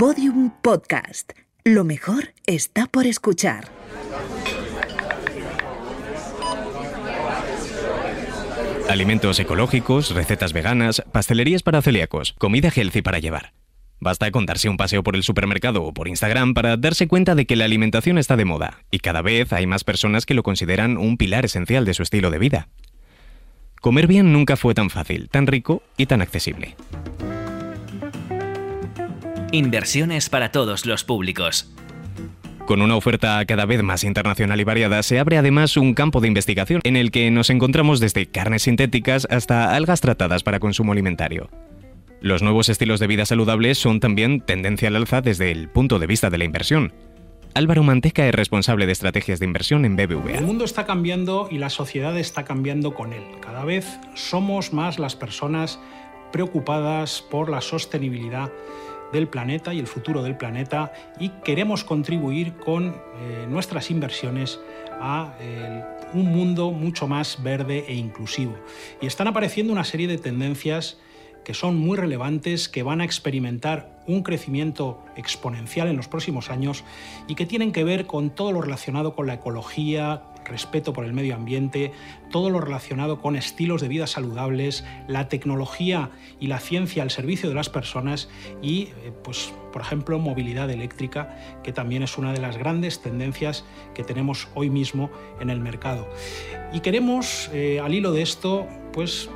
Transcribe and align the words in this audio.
Podium 0.00 0.50
Podcast. 0.62 1.32
Lo 1.62 1.84
mejor 1.84 2.32
está 2.46 2.86
por 2.86 3.06
escuchar. 3.06 3.68
Alimentos 8.88 9.38
ecológicos, 9.40 10.14
recetas 10.14 10.54
veganas, 10.54 11.02
pastelerías 11.12 11.62
para 11.62 11.82
celíacos, 11.82 12.32
comida 12.38 12.70
healthy 12.74 13.02
para 13.02 13.18
llevar. 13.18 13.52
Basta 13.98 14.30
con 14.30 14.46
darse 14.46 14.70
un 14.70 14.78
paseo 14.78 15.02
por 15.02 15.16
el 15.16 15.22
supermercado 15.22 15.82
o 15.82 15.92
por 15.92 16.08
Instagram 16.08 16.54
para 16.54 16.78
darse 16.78 17.06
cuenta 17.06 17.34
de 17.34 17.44
que 17.44 17.56
la 17.56 17.66
alimentación 17.66 18.16
está 18.16 18.38
de 18.38 18.46
moda 18.46 18.78
y 18.90 19.00
cada 19.00 19.20
vez 19.20 19.52
hay 19.52 19.66
más 19.66 19.84
personas 19.84 20.24
que 20.24 20.32
lo 20.32 20.42
consideran 20.42 20.96
un 20.96 21.18
pilar 21.18 21.44
esencial 21.44 21.84
de 21.84 21.92
su 21.92 22.02
estilo 22.02 22.30
de 22.30 22.38
vida. 22.38 22.68
Comer 23.82 24.06
bien 24.06 24.32
nunca 24.32 24.56
fue 24.56 24.72
tan 24.72 24.88
fácil, 24.88 25.28
tan 25.28 25.46
rico 25.46 25.82
y 25.98 26.06
tan 26.06 26.22
accesible. 26.22 26.74
Inversiones 29.52 30.30
para 30.30 30.52
todos 30.52 30.86
los 30.86 31.02
públicos. 31.02 31.74
Con 32.66 32.82
una 32.82 32.94
oferta 32.94 33.44
cada 33.46 33.66
vez 33.66 33.82
más 33.82 34.04
internacional 34.04 34.60
y 34.60 34.64
variada, 34.64 35.02
se 35.02 35.18
abre 35.18 35.38
además 35.38 35.76
un 35.76 35.92
campo 35.92 36.20
de 36.20 36.28
investigación 36.28 36.80
en 36.84 36.94
el 36.94 37.10
que 37.10 37.32
nos 37.32 37.50
encontramos 37.50 37.98
desde 37.98 38.26
carnes 38.26 38.62
sintéticas 38.62 39.26
hasta 39.28 39.74
algas 39.74 40.00
tratadas 40.00 40.44
para 40.44 40.60
consumo 40.60 40.92
alimentario. 40.92 41.50
Los 42.20 42.42
nuevos 42.42 42.68
estilos 42.68 43.00
de 43.00 43.08
vida 43.08 43.26
saludables 43.26 43.76
son 43.76 43.98
también 43.98 44.40
tendencia 44.40 44.86
al 44.86 44.94
alza 44.94 45.20
desde 45.20 45.50
el 45.50 45.68
punto 45.68 45.98
de 45.98 46.06
vista 46.06 46.30
de 46.30 46.38
la 46.38 46.44
inversión. 46.44 46.92
Álvaro 47.54 47.82
Manteca 47.82 48.28
es 48.28 48.34
responsable 48.34 48.86
de 48.86 48.92
estrategias 48.92 49.40
de 49.40 49.46
inversión 49.46 49.84
en 49.84 49.96
BBVA. 49.96 50.38
El 50.38 50.46
mundo 50.46 50.64
está 50.64 50.86
cambiando 50.86 51.48
y 51.50 51.58
la 51.58 51.70
sociedad 51.70 52.16
está 52.16 52.44
cambiando 52.44 52.94
con 52.94 53.12
él. 53.12 53.24
Cada 53.40 53.64
vez 53.64 53.98
somos 54.14 54.72
más 54.72 55.00
las 55.00 55.16
personas 55.16 55.80
preocupadas 56.30 57.24
por 57.28 57.50
la 57.50 57.60
sostenibilidad 57.60 58.52
del 59.12 59.28
planeta 59.28 59.74
y 59.74 59.78
el 59.78 59.86
futuro 59.86 60.22
del 60.22 60.36
planeta 60.36 60.92
y 61.18 61.30
queremos 61.44 61.84
contribuir 61.84 62.54
con 62.56 62.88
eh, 62.88 63.46
nuestras 63.48 63.90
inversiones 63.90 64.60
a 65.00 65.34
un 66.12 66.26
mundo 66.26 66.72
mucho 66.72 67.06
más 67.06 67.42
verde 67.42 67.84
e 67.88 67.94
inclusivo. 67.94 68.54
Y 69.00 69.06
están 69.06 69.28
apareciendo 69.28 69.72
una 69.72 69.84
serie 69.84 70.06
de 70.06 70.18
tendencias 70.18 70.98
que 71.44 71.54
son 71.54 71.78
muy 71.78 71.96
relevantes, 71.96 72.68
que 72.68 72.82
van 72.82 73.00
a 73.00 73.04
experimentar 73.04 74.00
un 74.06 74.22
crecimiento 74.22 75.02
exponencial 75.16 75.88
en 75.88 75.96
los 75.96 76.08
próximos 76.08 76.50
años 76.50 76.84
y 77.28 77.34
que 77.34 77.46
tienen 77.46 77.72
que 77.72 77.84
ver 77.84 78.06
con 78.06 78.30
todo 78.30 78.52
lo 78.52 78.60
relacionado 78.60 79.14
con 79.14 79.26
la 79.26 79.34
ecología, 79.34 80.22
respeto 80.50 80.92
por 80.92 81.04
el 81.04 81.12
medio 81.12 81.34
ambiente, 81.34 81.92
todo 82.30 82.50
lo 82.50 82.60
relacionado 82.60 83.20
con 83.20 83.36
estilos 83.36 83.80
de 83.80 83.88
vida 83.88 84.06
saludables, 84.06 84.84
la 85.08 85.28
tecnología 85.28 86.10
y 86.38 86.48
la 86.48 86.58
ciencia 86.58 87.02
al 87.02 87.10
servicio 87.10 87.48
de 87.48 87.54
las 87.54 87.70
personas 87.70 88.28
y, 88.60 88.82
eh, 88.82 89.12
pues, 89.24 89.52
por 89.72 89.82
ejemplo, 89.82 90.18
movilidad 90.18 90.68
eléctrica, 90.70 91.36
que 91.62 91.72
también 91.72 92.02
es 92.02 92.18
una 92.18 92.32
de 92.32 92.40
las 92.40 92.56
grandes 92.56 93.00
tendencias 93.00 93.64
que 93.94 94.04
tenemos 94.04 94.48
hoy 94.54 94.68
mismo 94.68 95.10
en 95.40 95.50
el 95.50 95.60
mercado. 95.60 96.08
Y 96.72 96.80
queremos, 96.80 97.50
eh, 97.52 97.80
al 97.80 97.94
hilo 97.94 98.12
de 98.12 98.22
esto, 98.22 98.66
pues 98.92 99.30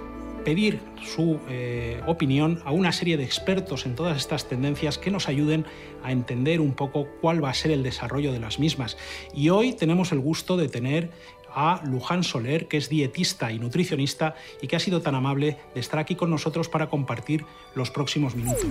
pedir 0.45 0.81
su 1.03 1.41
eh, 1.49 2.01
opinión 2.07 2.61
a 2.65 2.71
una 2.71 2.93
serie 2.93 3.17
de 3.17 3.25
expertos 3.25 3.87
en 3.87 3.95
todas 3.95 4.17
estas 4.17 4.49
tendencias 4.49 4.99
que 4.99 5.11
nos 5.11 5.29
ayuden 5.29 5.65
a 6.03 6.13
entender 6.13 6.61
un 6.61 6.75
poco 6.75 7.09
cuál 7.21 7.43
va 7.43 7.51
a 7.51 7.55
ser 7.55 7.71
el 7.71 7.83
desarrollo 7.83 8.33
de 8.33 8.41
las 8.41 8.59
mismas. 8.59 8.97
Y 9.35 9.49
hoy 9.49 9.73
tenemos 9.73 10.13
el 10.13 10.21
gusto 10.21 10.57
de 10.57 10.69
tener 10.69 11.11
a 11.55 11.81
Luján 11.85 12.25
Soler, 12.25 12.69
que 12.69 12.77
es 12.77 12.89
dietista 12.89 13.53
y 13.53 13.59
nutricionista 13.59 14.35
y 14.61 14.67
que 14.67 14.77
ha 14.77 14.81
sido 14.81 15.01
tan 15.01 15.15
amable 15.15 15.57
de 15.75 15.81
estar 15.81 15.99
aquí 15.99 16.17
con 16.17 16.31
nosotros 16.31 16.69
para 16.69 16.89
compartir 16.89 17.45
los 17.75 17.91
próximos 17.91 18.35
minutos. 18.35 18.67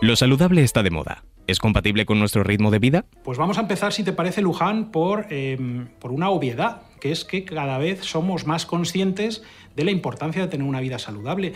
Lo 0.00 0.16
saludable 0.16 0.62
está 0.62 0.82
de 0.82 0.90
moda. 0.90 1.24
¿Es 1.48 1.58
compatible 1.58 2.04
con 2.04 2.18
nuestro 2.18 2.44
ritmo 2.44 2.70
de 2.70 2.78
vida? 2.78 3.06
Pues 3.24 3.38
vamos 3.38 3.56
a 3.56 3.62
empezar, 3.62 3.94
si 3.94 4.04
te 4.04 4.12
parece, 4.12 4.42
Luján, 4.42 4.90
por, 4.90 5.26
em, 5.30 5.88
por 5.98 6.12
una 6.12 6.28
obviedad, 6.28 6.82
que 7.00 7.10
es 7.10 7.24
que 7.24 7.44
cada 7.44 7.78
vez 7.78 8.04
somos 8.04 8.46
más 8.46 8.66
conscientes 8.66 9.42
de 9.78 9.84
la 9.84 9.92
importancia 9.92 10.42
de 10.42 10.48
tener 10.48 10.66
una 10.66 10.80
vida 10.80 10.98
saludable. 10.98 11.52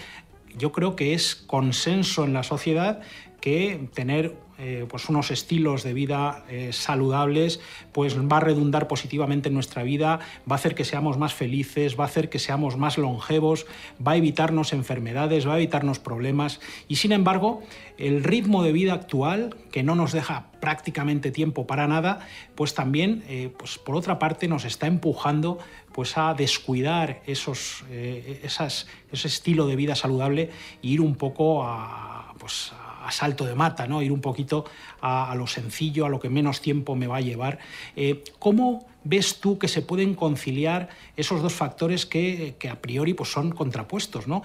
Yo 0.57 0.71
creo 0.71 0.95
que 0.95 1.13
es 1.13 1.35
consenso 1.35 2.25
en 2.25 2.33
la 2.33 2.45
sociedad 2.45 3.01
que 3.41 3.89
tener 3.95 4.37
eh, 4.59 4.87
pues 4.89 5.09
unos 5.09 5.33
estilos 5.33 5.83
de 5.83 5.93
vida 5.93 6.45
eh, 6.49 6.73
saludables 6.73 7.59
pues 7.91 8.17
va 8.17 8.37
a 8.37 8.41
redundar 8.41 8.87
positivamente 8.87 9.49
en 9.49 9.55
nuestra 9.55 9.83
vida, 9.83 10.21
va 10.49 10.55
a 10.55 10.55
hacer 10.55 10.77
que 10.77 10.85
seamos 10.85 11.19
más 11.19 11.35
felices, 11.35 11.99
va 11.99 12.05
a 12.05 12.07
hacer 12.07 12.29
que 12.29 12.39
seamos 12.39 12.77
más 12.77 12.97
longevos, 12.97 13.67
va 13.99 14.13
a 14.13 14.17
evitarnos 14.17 14.73
enfermedades, 14.73 15.49
va 15.49 15.55
a 15.55 15.57
evitarnos 15.57 15.99
problemas 15.99 16.61
y 16.87 16.97
sin 16.97 17.11
embargo 17.11 17.63
el 17.99 18.23
ritmo 18.23 18.63
de 18.63 18.71
vida 18.71 18.93
actual 18.93 19.57
que 19.73 19.83
no 19.83 19.97
nos 19.97 20.13
deja 20.13 20.53
prácticamente 20.61 21.33
tiempo 21.33 21.67
para 21.67 21.89
nada, 21.89 22.21
pues 22.55 22.75
también 22.75 23.25
eh, 23.29 23.51
pues 23.59 23.79
por 23.79 23.97
otra 23.97 24.21
parte 24.21 24.47
nos 24.47 24.65
está 24.65 24.87
empujando 24.87 25.59
pues 25.93 26.17
a 26.19 26.35
descuidar 26.35 27.23
esos, 27.27 27.85
esas, 27.91 28.87
ese 29.11 29.29
estilo 29.29 29.67
de 29.67 29.77
vida 29.77 29.95
saludable 29.95 30.51
e 30.83 30.87
ir 30.87 31.01
un 31.01 31.15
poco 31.15 31.65
a, 31.65 32.35
pues, 32.39 32.73
a 33.05 33.11
salto 33.11 33.45
de 33.45 33.55
mata, 33.55 33.87
¿no? 33.87 34.03
ir 34.03 34.13
un 34.13 34.21
poquito 34.21 34.65
a, 35.01 35.35
lo 35.35 35.47
sencillo, 35.47 36.07
a 36.07 36.09
lo 36.09 36.21
que 36.21 36.29
menos 36.29 36.61
tiempo 36.61 36.95
me 36.95 37.07
va 37.07 37.19
a 37.19 37.21
llevar. 37.21 37.59
Eh, 37.97 38.23
¿Cómo 38.39 38.87
ves 39.05 39.41
tú 39.41 39.59
que 39.59 39.69
se 39.69 39.83
pueden 39.83 40.15
conciliar 40.15 40.89
esos 41.17 41.43
dos 41.43 41.53
factores 41.53 42.07
que, 42.07 42.57
a 42.71 42.77
priori 42.77 43.15
pues, 43.15 43.31
son 43.31 43.51
contrapuestos? 43.51 44.27
¿no? 44.27 44.43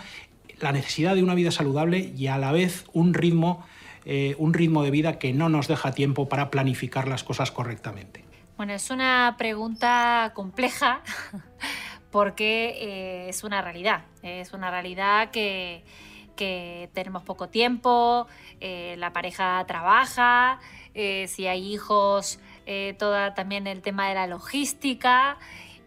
La 0.59 0.71
necesidad 0.71 1.15
de 1.15 1.23
una 1.23 1.35
vida 1.35 1.51
saludable 1.51 2.11
y 2.15 2.27
a 2.27 2.37
la 2.37 2.51
vez 2.51 2.85
un 2.93 3.13
ritmo, 3.13 3.65
eh, 4.05 4.35
un 4.37 4.53
ritmo 4.53 4.83
de 4.83 4.91
vida 4.91 5.19
que 5.19 5.33
no 5.33 5.49
nos 5.49 5.67
deja 5.67 5.91
tiempo 5.91 6.27
para 6.27 6.49
planificar 6.49 7.07
las 7.07 7.23
cosas 7.23 7.51
correctamente. 7.51 8.26
Bueno, 8.57 8.73
es 8.73 8.89
una 8.89 9.35
pregunta 9.37 10.31
compleja 10.33 11.03
porque 12.11 12.69
eh, 12.69 13.29
es 13.29 13.43
una 13.43 13.61
realidad, 13.61 14.05
es 14.23 14.51
una 14.51 14.71
realidad 14.71 15.29
que 15.29 15.83
tenemos 16.91 17.21
poco 17.21 17.49
tiempo, 17.49 18.25
eh, 18.59 18.95
la 18.97 19.13
pareja 19.13 19.63
trabaja, 19.67 20.59
eh, 20.95 21.27
si 21.27 21.45
hay 21.45 21.71
hijos, 21.71 22.39
toda 22.97 23.35
también 23.35 23.67
el 23.67 23.83
tema 23.83 24.09
de 24.09 24.15
la 24.15 24.25
logística 24.25 25.37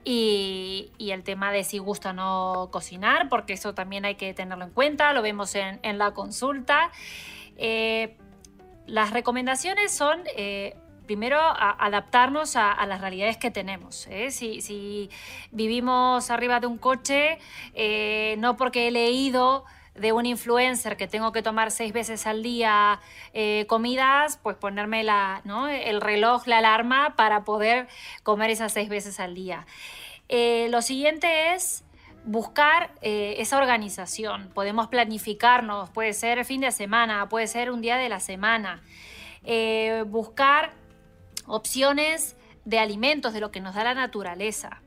y, 0.04 0.92
el 1.00 1.25
tema 1.25 1.50
de 1.50 1.64
si 1.64 1.78
gusta 1.78 2.10
o 2.10 2.12
no 2.12 2.69
cocinar, 2.70 3.28
porque 3.28 3.54
eso 3.54 3.75
también 3.75 4.04
hay 4.04 4.14
que 4.14 4.32
tenerlo 4.32 4.64
en 4.64 4.70
cuenta, 4.70 5.12
lo 5.12 5.22
vemos 5.22 5.56
en, 5.56 5.98
la 5.98 6.12
consulta. 6.12 6.92
las 8.87 9.10
recomendaciones 9.10 9.92
son 9.92 10.22
primero 11.10 11.41
adaptarnos 11.41 12.54
a, 12.54 12.87
las 12.87 13.00
realidades 13.00 13.37
que 13.37 13.50
tenemos. 13.50 14.06
Si, 14.28 14.60
si, 14.60 15.10
vivimos 15.50 16.31
arriba 16.31 16.60
de 16.60 16.69
un 16.69 16.78
coche, 16.78 17.38
no 18.38 18.56
porque 18.56 18.87
he 18.87 18.91
leído 18.93 19.65
de 19.94 20.12
un 20.12 20.26
influencer 20.26 20.97
que 20.97 21.09
tengo 21.09 21.32
que 21.32 21.43
tomar 21.43 21.72
seis 21.72 21.93
veces 21.93 22.28
al 22.28 22.44
día 22.44 23.00
eh, 23.32 23.66
comidas, 23.69 24.38
pues 24.43 24.56
ponerme 24.56 25.03
la, 25.03 25.43
el 25.84 26.00
reloj, 26.00 26.47
la 26.47 26.59
alarma 26.59 27.16
para 27.16 27.44
poder 27.44 27.88
comer 28.22 28.50
esas 28.50 28.72
seis 28.72 28.88
veces 28.88 29.20
al 29.20 29.34
día. 29.34 29.66
Eh, 30.28 30.69
lo 30.70 30.81
siguiente 30.81 31.54
es 31.54 31.82
buscar 32.25 32.93
eh, 33.03 33.34
esa 33.38 33.59
organización. 33.59 34.50
Podemos 34.54 34.87
planificarnos, 34.87 35.91
puede 35.91 36.12
ser 36.12 36.44
fin 36.44 36.60
de 36.60 36.70
semana, 36.70 37.28
puede 37.28 37.49
ser 37.49 37.70
un 37.72 37.81
día 37.81 37.97
de 37.97 38.09
la 38.09 38.20
semana. 38.20 38.82
buscar 40.06 40.80
opciones 41.50 42.37
de 42.65 42.78
alimentos, 42.78 43.33
de 43.33 43.41
lo 43.41 43.50
que 43.50 43.61
nos 43.61 43.75
da 43.75 43.84
la 43.84 43.94
naturaleza. 43.94 44.83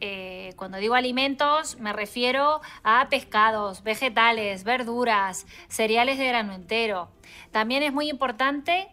Eh, 0.00 0.52
cuando 0.56 0.78
digo 0.78 0.94
alimentos 0.94 1.76
me 1.80 1.92
refiero 1.92 2.60
a 2.84 3.08
pescados, 3.10 3.82
vegetales, 3.82 4.62
verduras, 4.62 5.46
cereales 5.68 6.18
de 6.18 6.28
grano 6.28 6.52
entero. 6.52 7.10
También 7.50 7.82
es 7.82 7.92
muy 7.92 8.08
importante, 8.08 8.88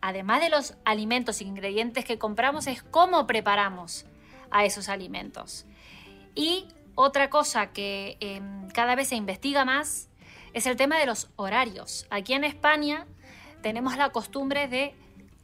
además 0.00 0.40
de 0.40 0.50
los 0.50 0.74
alimentos 0.84 1.40
e 1.40 1.44
ingredientes 1.44 2.04
que 2.04 2.18
compramos, 2.18 2.68
es 2.68 2.82
cómo 2.82 3.26
preparamos 3.26 4.06
a 4.50 4.64
esos 4.64 4.88
alimentos. 4.88 5.66
Y 6.34 6.68
otra 6.94 7.28
cosa 7.28 7.72
que 7.72 8.16
em, 8.20 8.68
cada 8.68 8.94
vez 8.94 9.08
se 9.08 9.16
investiga 9.16 9.64
más 9.64 10.08
es 10.54 10.66
el 10.66 10.76
tema 10.76 10.98
de 10.98 11.06
los 11.06 11.28
horarios. 11.36 12.06
Aquí 12.08 12.34
en 12.34 12.44
España 12.44 13.06
tenemos 13.62 13.96
la 13.96 14.10
costumbre 14.10 14.68
de 14.68 14.94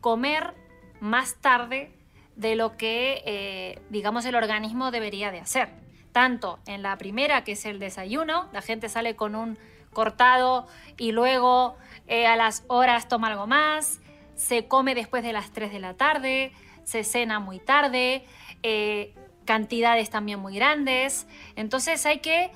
comer 0.00 0.54
más 1.02 1.34
tarde 1.40 1.90
de 2.36 2.54
lo 2.54 2.76
que, 2.76 3.22
eh, 3.26 3.82
digamos, 3.90 4.24
el 4.24 4.36
organismo 4.36 4.92
debería 4.92 5.32
de 5.32 5.40
hacer. 5.40 5.68
Tanto 6.12 6.60
en 6.64 6.82
la 6.82 6.96
primera, 6.96 7.42
que 7.42 7.52
es 7.52 7.64
el 7.64 7.80
desayuno, 7.80 8.48
la 8.52 8.62
gente 8.62 8.88
sale 8.88 9.16
con 9.16 9.34
un 9.34 9.58
cortado 9.92 10.68
y 10.96 11.10
luego 11.10 11.76
eh, 12.06 12.28
a 12.28 12.36
las 12.36 12.64
horas 12.68 13.08
toma 13.08 13.26
algo 13.28 13.48
más, 13.48 14.00
se 14.36 14.68
come 14.68 14.94
después 14.94 15.24
de 15.24 15.32
las 15.32 15.50
3 15.52 15.72
de 15.72 15.80
la 15.80 15.94
tarde, 15.94 16.52
se 16.84 17.02
cena 17.02 17.40
muy 17.40 17.58
tarde, 17.58 18.24
eh, 18.62 19.12
cantidades 19.44 20.08
también 20.08 20.38
muy 20.38 20.54
grandes. 20.54 21.26
Entonces 21.56 22.06
hay 22.06 22.20
que 22.20 22.52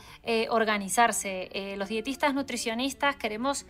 organizarse. 0.50 1.74
los 1.76 1.88
dietistas 1.88 2.32
nutricionistas 2.32 3.16
queremos 3.16 3.66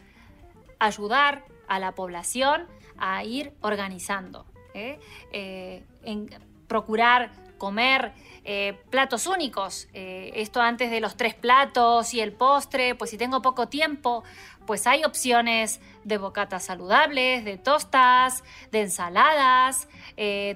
ayudar 0.78 1.44
a 1.66 1.78
la 1.78 1.92
población 1.92 2.66
a 2.98 3.24
ir 3.24 3.52
organizando, 3.60 4.46
¿eh? 4.76 5.00
Eh, 5.32 5.82
en 6.02 6.28
procurar 6.68 7.30
comer 7.58 8.12
eh, 8.44 8.78
platos 8.90 9.26
únicos. 9.26 9.88
esto 9.92 10.60
antes 10.60 10.90
de 10.90 11.00
los 11.00 11.16
tres 11.16 11.34
platos 11.34 12.12
y 12.12 12.20
el 12.20 12.32
postre, 12.32 12.94
pues 12.94 13.10
si 13.10 13.16
tengo 13.16 13.40
poco 13.40 13.68
tiempo, 13.68 14.24
pues 14.66 14.86
hay 14.86 15.04
opciones 15.04 15.80
de 16.04 16.18
bocatas 16.18 16.64
saludables, 16.64 17.44
de 17.44 17.56
tostas, 17.56 18.44
de 18.72 18.82
ensaladas, 18.82 19.88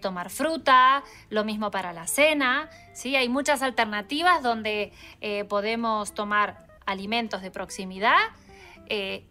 tomar 0.02 0.30
fruta, 0.30 1.02
lo 1.30 1.44
mismo 1.44 1.70
para 1.70 1.92
la 1.92 2.06
cena. 2.06 2.68
¿sí? 2.92 3.16
Hay 3.16 3.28
muchas 3.28 3.62
alternativas 3.62 4.42
donde 4.42 4.92
podemos 5.48 6.12
tomar 6.12 6.66
alimentos 6.86 7.40
de 7.40 7.50
proximidad. 7.50 8.18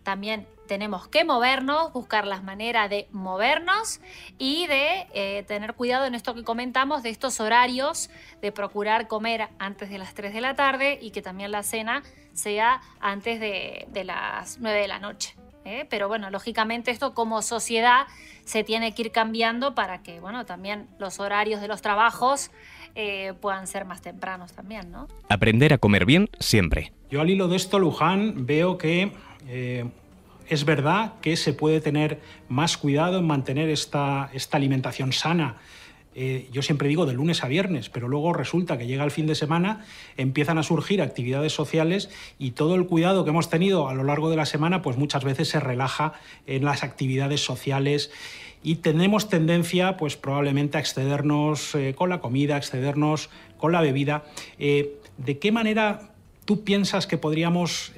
también 0.03 0.47
tenemos 0.69 1.07
que 1.07 1.25
movernos, 1.25 1.91
buscar 1.93 2.27
las 2.27 2.43
maneras 2.43 2.91
de 2.91 3.07
movernos 3.11 3.99
y 4.37 4.67
de 4.67 5.07
eh, 5.15 5.43
tener 5.47 5.73
cuidado 5.73 6.05
en 6.05 6.13
esto 6.13 6.35
que 6.35 6.43
comentamos, 6.43 7.01
de 7.01 7.09
estos 7.09 7.39
horarios, 7.39 8.11
de 8.39 8.51
procurar 8.51 9.07
comer 9.07 9.47
antes 9.57 9.89
de 9.89 9.97
las 9.97 10.13
3 10.13 10.31
de 10.31 10.41
la 10.41 10.55
tarde 10.55 10.99
y 11.01 11.09
que 11.09 11.23
también 11.23 11.51
la 11.51 11.63
cena 11.63 12.03
sea 12.33 12.81
antes 12.99 13.39
de, 13.39 14.03
las 14.05 14.59
9 14.59 14.79
de 14.79 14.87
la 14.87 14.99
noche. 14.99 15.35
¿eh? 15.65 15.87
Pero 15.89 16.07
bueno, 16.07 16.29
lógicamente 16.29 16.91
esto 16.91 17.15
como 17.15 17.41
sociedad 17.41 18.05
se 18.45 18.63
tiene 18.63 18.93
que 18.93 19.01
ir 19.01 19.11
cambiando 19.11 19.73
para 19.73 20.03
que 20.03 20.19
bueno, 20.19 20.45
también 20.45 20.87
los 20.99 21.19
horarios 21.19 21.61
de 21.61 21.67
los 21.67 21.81
trabajos 21.81 22.51
eh, 22.93 23.33
puedan 23.41 23.65
ser 23.65 23.85
más 23.85 24.03
tempranos 24.03 24.53
también. 24.53 24.91
¿no? 24.91 25.07
Aprender 25.29 25.73
a 25.73 25.79
comer 25.79 26.05
bien 26.05 26.29
siempre. 26.39 26.93
Yo 27.09 27.21
al 27.21 27.29
hilo 27.31 27.47
de 27.47 27.55
esto, 27.55 27.79
Luján, 27.79 28.45
veo 28.45 28.77
que 28.77 29.11
es 30.49 30.65
verdad 30.65 31.13
que 31.21 31.37
se 31.37 31.53
puede 31.53 31.79
tener 31.79 32.19
más 32.49 32.77
cuidado 32.77 33.19
en 33.19 33.27
mantener 33.27 33.69
esta, 33.69 34.29
esta 34.33 34.57
alimentación 34.57 35.13
sana. 35.13 35.57
Eh, 36.15 36.49
yo 36.51 36.63
siempre 36.63 36.89
digo 36.89 37.05
de 37.05 37.13
lunes 37.13 37.43
a 37.43 37.47
viernes, 37.47 37.89
pero 37.89 38.07
luego 38.07 38.33
resulta 38.33 38.77
que 38.77 38.87
llega 38.87 39.03
el 39.03 39.11
fin 39.11 39.27
de 39.27 39.35
semana, 39.35 39.85
empiezan 40.17 40.57
a 40.57 40.63
surgir 40.63 41.03
actividades 41.03 41.53
sociales 41.53 42.09
y 42.39 42.51
todo 42.51 42.75
el 42.75 42.87
cuidado 42.87 43.23
que 43.23 43.29
hemos 43.29 43.49
tenido 43.49 43.87
a 43.87 43.93
lo 43.93 44.03
largo 44.03 44.31
de 44.31 44.35
la 44.35 44.47
semana, 44.47 44.81
pues 44.81 44.97
muchas 44.97 45.23
veces 45.23 45.49
se 45.49 45.59
relaja 45.59 46.13
en 46.47 46.65
las 46.65 46.83
actividades 46.83 47.41
sociales 47.41 48.11
y 48.63 48.77
tenemos 48.77 49.29
tendencia, 49.29 49.97
pues 49.97 50.17
probablemente 50.17 50.77
a 50.77 50.81
excedernos 50.81 51.75
eh, 51.75 51.93
con 51.95 52.09
la 52.09 52.19
comida, 52.19 52.57
excedernos 52.57 53.29
con 53.57 53.71
la 53.71 53.81
bebida. 53.81 54.25
Eh, 54.57 54.95
¿De 55.17 55.37
qué 55.37 55.51
manera 55.51 56.15
tú 56.43 56.63
piensas 56.63 57.05
que 57.05 57.17
podríamos 57.17 57.91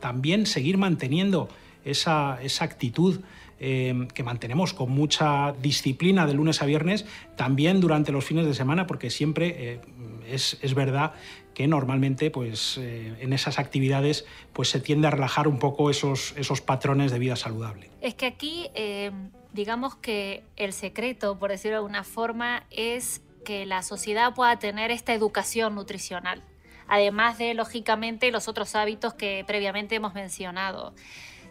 también 0.00 0.46
seguir 0.46 0.78
manteniendo 0.78 1.50
esa, 1.90 2.38
actitud 2.60 3.20
eh, 3.60 4.06
que 4.14 4.22
mantenemos 4.22 4.72
con 4.72 4.90
mucha 4.90 5.52
disciplina 5.60 6.26
de 6.26 6.34
lunes 6.34 6.62
a 6.62 6.66
viernes, 6.66 7.06
también 7.36 7.80
durante 7.80 8.12
los 8.12 8.24
fines 8.24 8.46
de 8.46 8.54
semana, 8.54 8.86
porque 8.86 9.10
siempre 9.10 9.74
eh, 9.74 9.80
es, 10.28 10.74
verdad 10.74 11.12
que 11.54 11.66
normalmente 11.66 12.30
pues, 12.30 12.78
eh, 12.78 13.16
en 13.20 13.32
esas 13.32 13.58
actividades 13.58 14.26
pues, 14.52 14.68
se 14.68 14.80
tiende 14.80 15.08
a 15.08 15.10
relajar 15.10 15.48
un 15.48 15.58
poco 15.58 15.90
esos, 15.90 16.34
esos 16.36 16.60
patrones 16.60 17.10
de 17.10 17.18
vida 17.18 17.34
saludable. 17.34 17.90
Es 18.00 18.14
que 18.14 18.26
aquí, 18.26 18.68
digamos 19.52 19.96
que 19.96 20.44
el 20.56 20.72
secreto, 20.72 21.38
por 21.38 21.50
decirlo 21.50 21.72
de 21.72 21.78
alguna 21.78 22.04
forma, 22.04 22.64
es 22.70 23.22
que 23.44 23.66
la 23.66 23.82
sociedad 23.82 24.34
pueda 24.34 24.58
tener 24.58 24.90
esta 24.90 25.14
educación 25.14 25.74
nutricional, 25.74 26.42
además 26.86 27.38
de, 27.38 27.54
lógicamente, 27.54 28.30
los 28.30 28.46
otros 28.46 28.76
hábitos 28.76 29.14
que 29.14 29.42
previamente 29.46 29.96
hemos 29.96 30.14
mencionado 30.14 30.94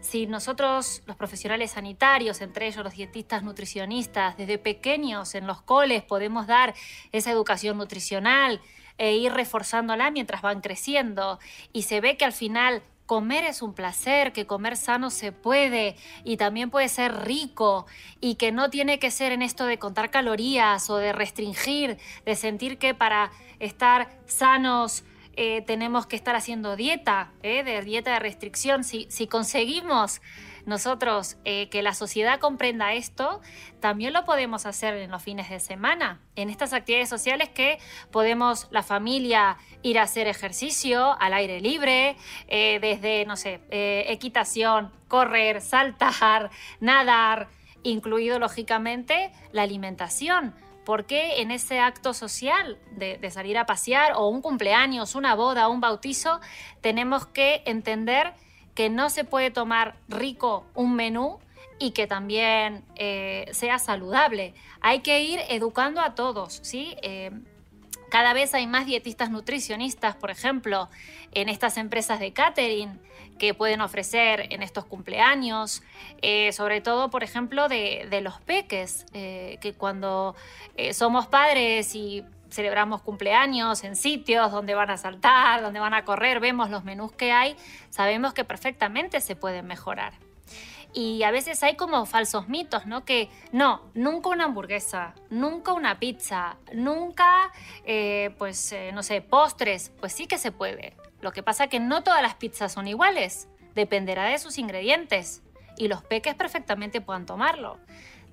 si 0.07 0.25
nosotros, 0.25 1.03
los 1.05 1.17
profesionales 1.17 1.71
sanitarios, 1.71 2.39
entre 2.39 2.67
ellos 2.67 2.81
los 2.81 2.93
dietistas 2.93 3.43
nutricionistas, 3.43 4.37
desde 4.37 4.57
pequeños 4.57 5.35
en 5.35 5.45
los 5.45 5.61
coles 5.61 6.01
podemos 6.01 6.47
dar 6.47 6.73
esa 7.11 7.29
educación 7.31 7.77
nutricional 7.77 8.61
e 8.97 9.17
ir 9.17 9.33
reforzándola 9.33 10.09
mientras 10.09 10.41
van 10.41 10.61
creciendo. 10.61 11.39
Y 11.73 11.83
se 11.83 11.99
ve 11.99 12.15
que 12.15 12.23
al 12.23 12.31
final 12.31 12.83
comer 13.05 13.43
es 13.43 13.61
un 13.61 13.73
placer, 13.73 14.31
que 14.31 14.47
comer 14.47 14.77
sano 14.77 15.09
se 15.09 15.33
puede 15.33 15.97
y 16.23 16.37
también 16.37 16.69
puede 16.69 16.87
ser 16.87 17.25
rico 17.25 17.85
y 18.21 18.35
que 18.35 18.53
no 18.53 18.69
tiene 18.69 18.99
que 18.99 19.11
ser 19.11 19.33
en 19.33 19.41
esto 19.41 19.65
de 19.65 19.77
contar 19.77 20.09
calorías 20.09 20.89
o 20.89 20.95
de 20.97 21.11
restringir, 21.11 21.97
de 22.25 22.35
sentir 22.35 22.77
que 22.77 22.93
para 22.93 23.31
estar 23.59 24.09
sanos 24.25 25.03
eh, 25.39 25.61
tenemos 25.61 26.07
que 26.07 26.15
estar 26.15 26.35
haciendo 26.35 26.75
dieta, 26.75 27.31
eh, 27.43 27.63
de 27.63 27.83
dieta 27.83 28.13
de 28.13 28.19
restricción. 28.19 28.83
Si, 28.83 29.27
conseguimos 29.27 30.19
nosotros 30.65 31.37
eh, 31.45 31.69
que 31.69 31.83
la 31.83 31.93
sociedad 31.93 32.39
comprenda 32.39 32.93
esto, 32.93 33.39
también 33.79 34.13
lo 34.13 34.25
podemos 34.25 34.65
hacer 34.65 34.95
en 34.95 35.11
los 35.11 35.21
fines 35.21 35.51
de 35.51 35.59
semana, 35.59 36.19
en 36.35 36.49
estas 36.49 36.73
actividades 36.73 37.09
sociales 37.09 37.49
que 37.49 37.77
podemos 38.11 38.67
la 38.71 38.81
familia 38.81 39.57
ir 39.83 39.99
a 39.99 40.03
hacer 40.03 40.27
ejercicio 40.27 41.15
al 41.21 41.33
aire 41.33 41.61
libre, 41.61 42.17
desde, 42.47 43.25
no 43.27 43.37
sé, 43.37 43.61
equitación, 43.69 44.91
correr, 45.07 45.61
saltar, 45.61 46.49
nadar, 46.79 47.47
incluido 47.83 48.39
lógicamente 48.39 49.31
la 49.51 49.61
alimentación 49.61 50.55
¿Por 50.87 51.03
qué 51.03 51.41
en 51.41 51.51
ese 51.51 51.81
acto 51.81 52.13
social 52.13 52.77
de, 52.91 53.19
salir 53.29 53.57
a 53.57 53.65
pasear 53.65 54.13
o 54.15 54.29
un 54.29 54.41
cumpleaños, 54.41 55.15
una 55.15 55.35
boda, 55.35 55.67
un 55.67 55.81
bautizo, 55.81 56.39
tenemos 56.79 57.25
que 57.25 57.61
entender 57.65 58.33
que 58.73 58.89
no 58.89 59.09
se 59.09 59.25
puede 59.25 59.51
tomar 59.51 59.97
rico 60.07 60.65
un 60.75 60.95
menú 60.95 61.39
y 61.77 61.91
que 61.91 62.07
también 62.07 62.85
eh, 62.95 63.49
sea 63.51 63.79
saludable? 63.79 64.53
Hay 64.79 65.01
que 65.01 65.23
ir 65.23 65.41
educando 65.49 65.99
a 65.99 66.15
todos, 66.15 66.61
¿sí? 66.63 66.95
Eh, 67.01 67.31
cada 68.09 68.33
vez 68.33 68.53
hay 68.53 68.67
más 68.67 68.85
dietistas 68.85 69.29
nutricionistas, 69.29 70.15
por 70.15 70.31
ejemplo, 70.31 70.89
en 71.33 71.49
estas 71.49 71.77
empresas 71.77 72.19
de 72.19 72.33
catering 72.33 72.99
que 73.37 73.53
pueden 73.53 73.81
ofrecer 73.81 74.47
en 74.51 74.63
estos 74.63 74.85
cumpleaños, 74.85 75.83
eh, 76.21 76.51
sobre 76.53 76.81
todo, 76.81 77.09
por 77.09 77.23
ejemplo, 77.23 77.67
de, 77.67 78.19
los 78.21 78.39
peques, 78.41 79.05
eh, 79.13 79.57
que 79.61 79.73
cuando 79.73 80.35
eh, 80.75 80.93
somos 80.93 81.27
padres 81.27 81.93
y 81.95 82.23
celebramos 82.49 83.01
cumpleaños 83.01 83.83
en 83.83 83.95
sitios 83.95 84.51
donde 84.51 84.73
van 84.73 84.89
a 84.89 84.97
saltar, 84.97 85.61
donde 85.61 85.79
van 85.79 85.93
a 85.93 86.05
correr, 86.05 86.39
vemos 86.39 86.69
los 86.69 86.83
menús 86.83 87.11
que 87.11 87.31
hay, 87.31 87.55
sabemos 87.89 88.33
que 88.33 88.43
perfectamente 88.43 89.21
se 89.21 89.35
pueden 89.35 89.67
mejorar. 89.67 90.13
Y 90.93 91.23
a 91.23 91.31
veces 91.31 91.61
hay 91.63 91.75
como 91.75 92.05
falsos 92.05 92.47
mitos, 92.47 92.85
¿no? 92.85 93.05
Que 93.05 93.29
no, 93.51 93.81
nunca 93.93 94.29
una 94.29 94.45
hamburguesa, 94.45 95.13
nunca 95.29 95.73
una 95.73 95.99
pizza, 95.99 96.57
nunca, 96.73 97.51
pues, 98.37 98.75
no 98.93 99.03
sé, 99.03 99.21
postres, 99.21 99.91
pues 99.99 100.13
sí 100.13 100.27
que 100.27 100.37
se 100.37 100.51
puede. 100.51 100.95
Lo 101.21 101.31
que 101.31 101.43
pasa 101.43 101.65
es 101.65 101.69
que 101.69 101.79
no 101.79 102.03
todas 102.03 102.21
las 102.21 102.35
pizzas 102.35 102.71
son 102.71 102.87
iguales, 102.87 103.47
dependerá 103.75 104.25
de 104.25 104.39
sus 104.39 104.57
ingredientes 104.57 105.43
y 105.77 105.87
los 105.87 106.03
peques 106.03 106.35
perfectamente 106.35 107.01
puedan 107.01 107.25
tomarlo. 107.25 107.77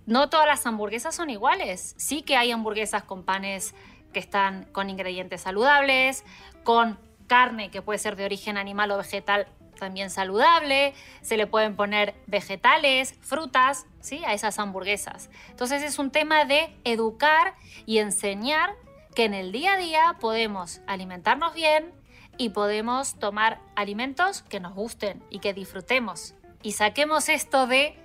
No 0.06 0.28
todas 0.28 0.46
las 0.46 0.64
hamburguesas 0.66 1.14
son 1.14 1.30
iguales, 1.30 1.94
sí 1.98 2.22
que 2.22 2.36
hay 2.36 2.50
hamburguesas 2.50 3.02
con 3.02 3.24
panes 3.24 3.74
que 4.12 4.20
están 4.20 4.64
con 4.72 4.90
ingredientes 4.90 5.42
saludables, 5.42 6.24
con 6.62 6.98
carne 7.26 7.70
que 7.70 7.82
puede 7.82 7.98
ser 7.98 8.16
de 8.16 8.24
origen 8.24 8.56
animal 8.58 8.90
o 8.90 8.98
vegetal 8.98 9.48
también 9.74 10.10
saludable, 10.10 10.94
se 11.22 11.36
le 11.36 11.46
pueden 11.46 11.76
poner 11.76 12.14
vegetales, 12.26 13.14
frutas, 13.20 13.86
¿sí? 14.00 14.22
a 14.24 14.32
esas 14.32 14.58
hamburguesas. 14.58 15.30
Entonces 15.50 15.82
es 15.82 15.98
un 15.98 16.10
tema 16.10 16.44
de 16.44 16.76
educar 16.84 17.54
y 17.86 17.98
enseñar 17.98 18.74
que 19.14 19.24
en 19.24 19.34
el 19.34 19.52
día 19.52 19.74
a 19.74 19.78
día 19.78 20.16
podemos 20.20 20.80
alimentarnos 20.86 21.54
bien, 21.54 21.92
y 22.38 22.50
podemos 22.50 23.18
tomar 23.18 23.60
alimentos 23.76 24.42
que 24.42 24.60
nos 24.60 24.74
gusten 24.74 25.22
y 25.30 25.38
que 25.38 25.54
disfrutemos. 25.54 26.34
Y 26.62 26.72
saquemos 26.72 27.28
esto 27.28 27.66
de 27.66 27.96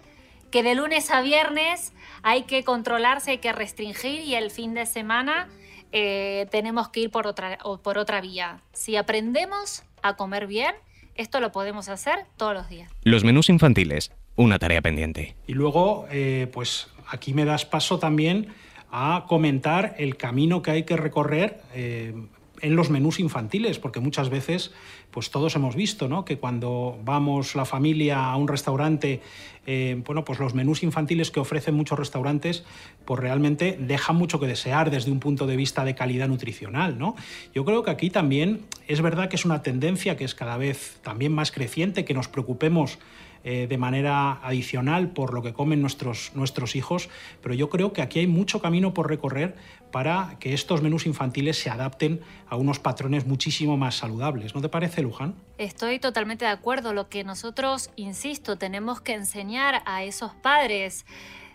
que 0.51 0.63
de 0.63 0.75
lunes 0.75 1.11
a 1.11 1.21
viernes 1.21 1.93
hay 2.23 2.43
que 2.43 2.63
controlarse, 2.63 3.31
hay 3.31 3.38
que 3.38 3.51
restringir 3.51 4.21
y 4.21 4.35
el 4.35 4.51
fin 4.51 4.73
de 4.73 4.85
semana 4.85 5.47
eh, 5.91 6.47
tenemos 6.51 6.89
que 6.89 7.01
ir 7.01 7.11
por 7.11 7.27
otra, 7.27 7.57
por 7.81 7.97
otra 7.97 8.21
vía. 8.21 8.61
Si 8.73 8.95
aprendemos 8.95 9.83
a 10.01 10.15
comer 10.15 10.47
bien, 10.47 10.75
esto 11.19 11.41
lo 11.41 11.51
podemos 11.51 11.89
hacer 11.89 12.19
todos 12.38 12.53
los 12.53 12.69
días. 12.69 12.89
Los 13.03 13.25
menús 13.25 13.49
infantiles, 13.49 14.11
una 14.38 14.57
tarea 14.57 14.81
pendiente. 14.81 15.35
Y 15.47 15.53
luego, 15.53 16.07
eh, 16.09 16.49
pues 16.53 16.88
aquí 17.09 17.33
me 17.33 17.43
das 17.43 17.65
paso 17.65 17.99
también 17.99 18.47
a 18.89 19.25
comentar 19.27 19.95
el 19.99 20.15
camino 20.15 20.61
que 20.61 20.71
hay 20.71 20.83
que 20.83 20.95
recorrer 20.95 21.61
eh, 21.73 22.13
en 22.61 22.75
los 22.75 22.89
menús 22.89 23.19
infantiles, 23.19 23.79
porque 23.79 23.99
muchas 23.99 24.29
veces 24.29 24.71
pues 25.11 25.31
todos 25.31 25.55
hemos 25.55 25.75
visto 25.75 26.07
¿no? 26.07 26.25
que 26.25 26.37
cuando 26.37 26.99
vamos 27.03 27.55
la 27.55 27.65
familia 27.65 28.25
a 28.25 28.35
un 28.35 28.47
restaurante, 28.47 29.21
eh, 29.65 30.01
bueno, 30.05 30.25
pues 30.25 30.39
los 30.39 30.53
menús 30.53 30.83
infantiles 30.83 31.31
que 31.31 31.39
ofrecen 31.39 31.75
muchos 31.75 31.97
restaurantes, 31.97 32.63
pues 33.05 33.19
realmente 33.19 33.77
dejan 33.79 34.15
mucho 34.15 34.39
que 34.39 34.47
desear 34.47 34.91
desde 34.91 35.11
un 35.11 35.19
punto 35.19 35.47
de 35.47 35.55
vista 35.55 35.85
de 35.85 35.95
calidad 35.95 36.27
nutricional. 36.27 36.97
¿no? 36.97 37.15
Yo 37.53 37.65
creo 37.65 37.83
que 37.83 37.91
aquí 37.91 38.09
también 38.09 38.61
es 38.87 39.01
verdad 39.01 39.29
que 39.29 39.35
es 39.35 39.45
una 39.45 39.63
tendencia 39.63 40.17
que 40.17 40.25
es 40.25 40.35
cada 40.35 40.57
vez 40.57 40.99
también 41.03 41.33
más 41.33 41.51
creciente, 41.51 42.05
que 42.05 42.13
nos 42.13 42.27
preocupemos 42.27 42.99
eh, 43.43 43.67
de 43.67 43.77
manera 43.77 44.39
adicional 44.46 45.10
por 45.10 45.34
lo 45.34 45.41
que 45.41 45.53
comen 45.53 45.81
nuestros, 45.81 46.31
nuestros 46.36 46.75
hijos, 46.75 47.10
pero 47.41 47.53
yo 47.55 47.69
creo 47.69 47.93
que 47.93 48.01
aquí 48.01 48.19
hay 48.19 48.27
mucho 48.27 48.62
camino 48.62 48.93
por 48.93 49.10
recorrer 49.10 49.55
para 49.91 50.38
que 50.39 50.53
estos 50.53 50.81
menús 50.81 51.05
infantiles 51.05 51.58
se 51.58 51.69
adapten 51.69 52.22
a 52.48 52.55
unos 52.55 52.79
patrones 52.79 53.25
muchísimo 53.25 53.77
más 53.77 53.96
saludables. 53.96 54.55
¿No 54.55 54.62
te 54.62 54.69
parece, 54.69 55.01
Luján? 55.01 55.36
Estoy 55.58 56.00
totalmente 56.00 56.46
de 56.46 56.51
acuerdo. 56.51 56.93
Lo 56.93 57.10
que 57.10 57.24
nosotros, 57.24 57.89
insisto, 57.96 58.58
tenemos 58.58 59.01
que 59.01 59.13
enseñar 59.13 59.81
a 59.86 60.03
esos 60.03 60.34
padres 60.36 61.05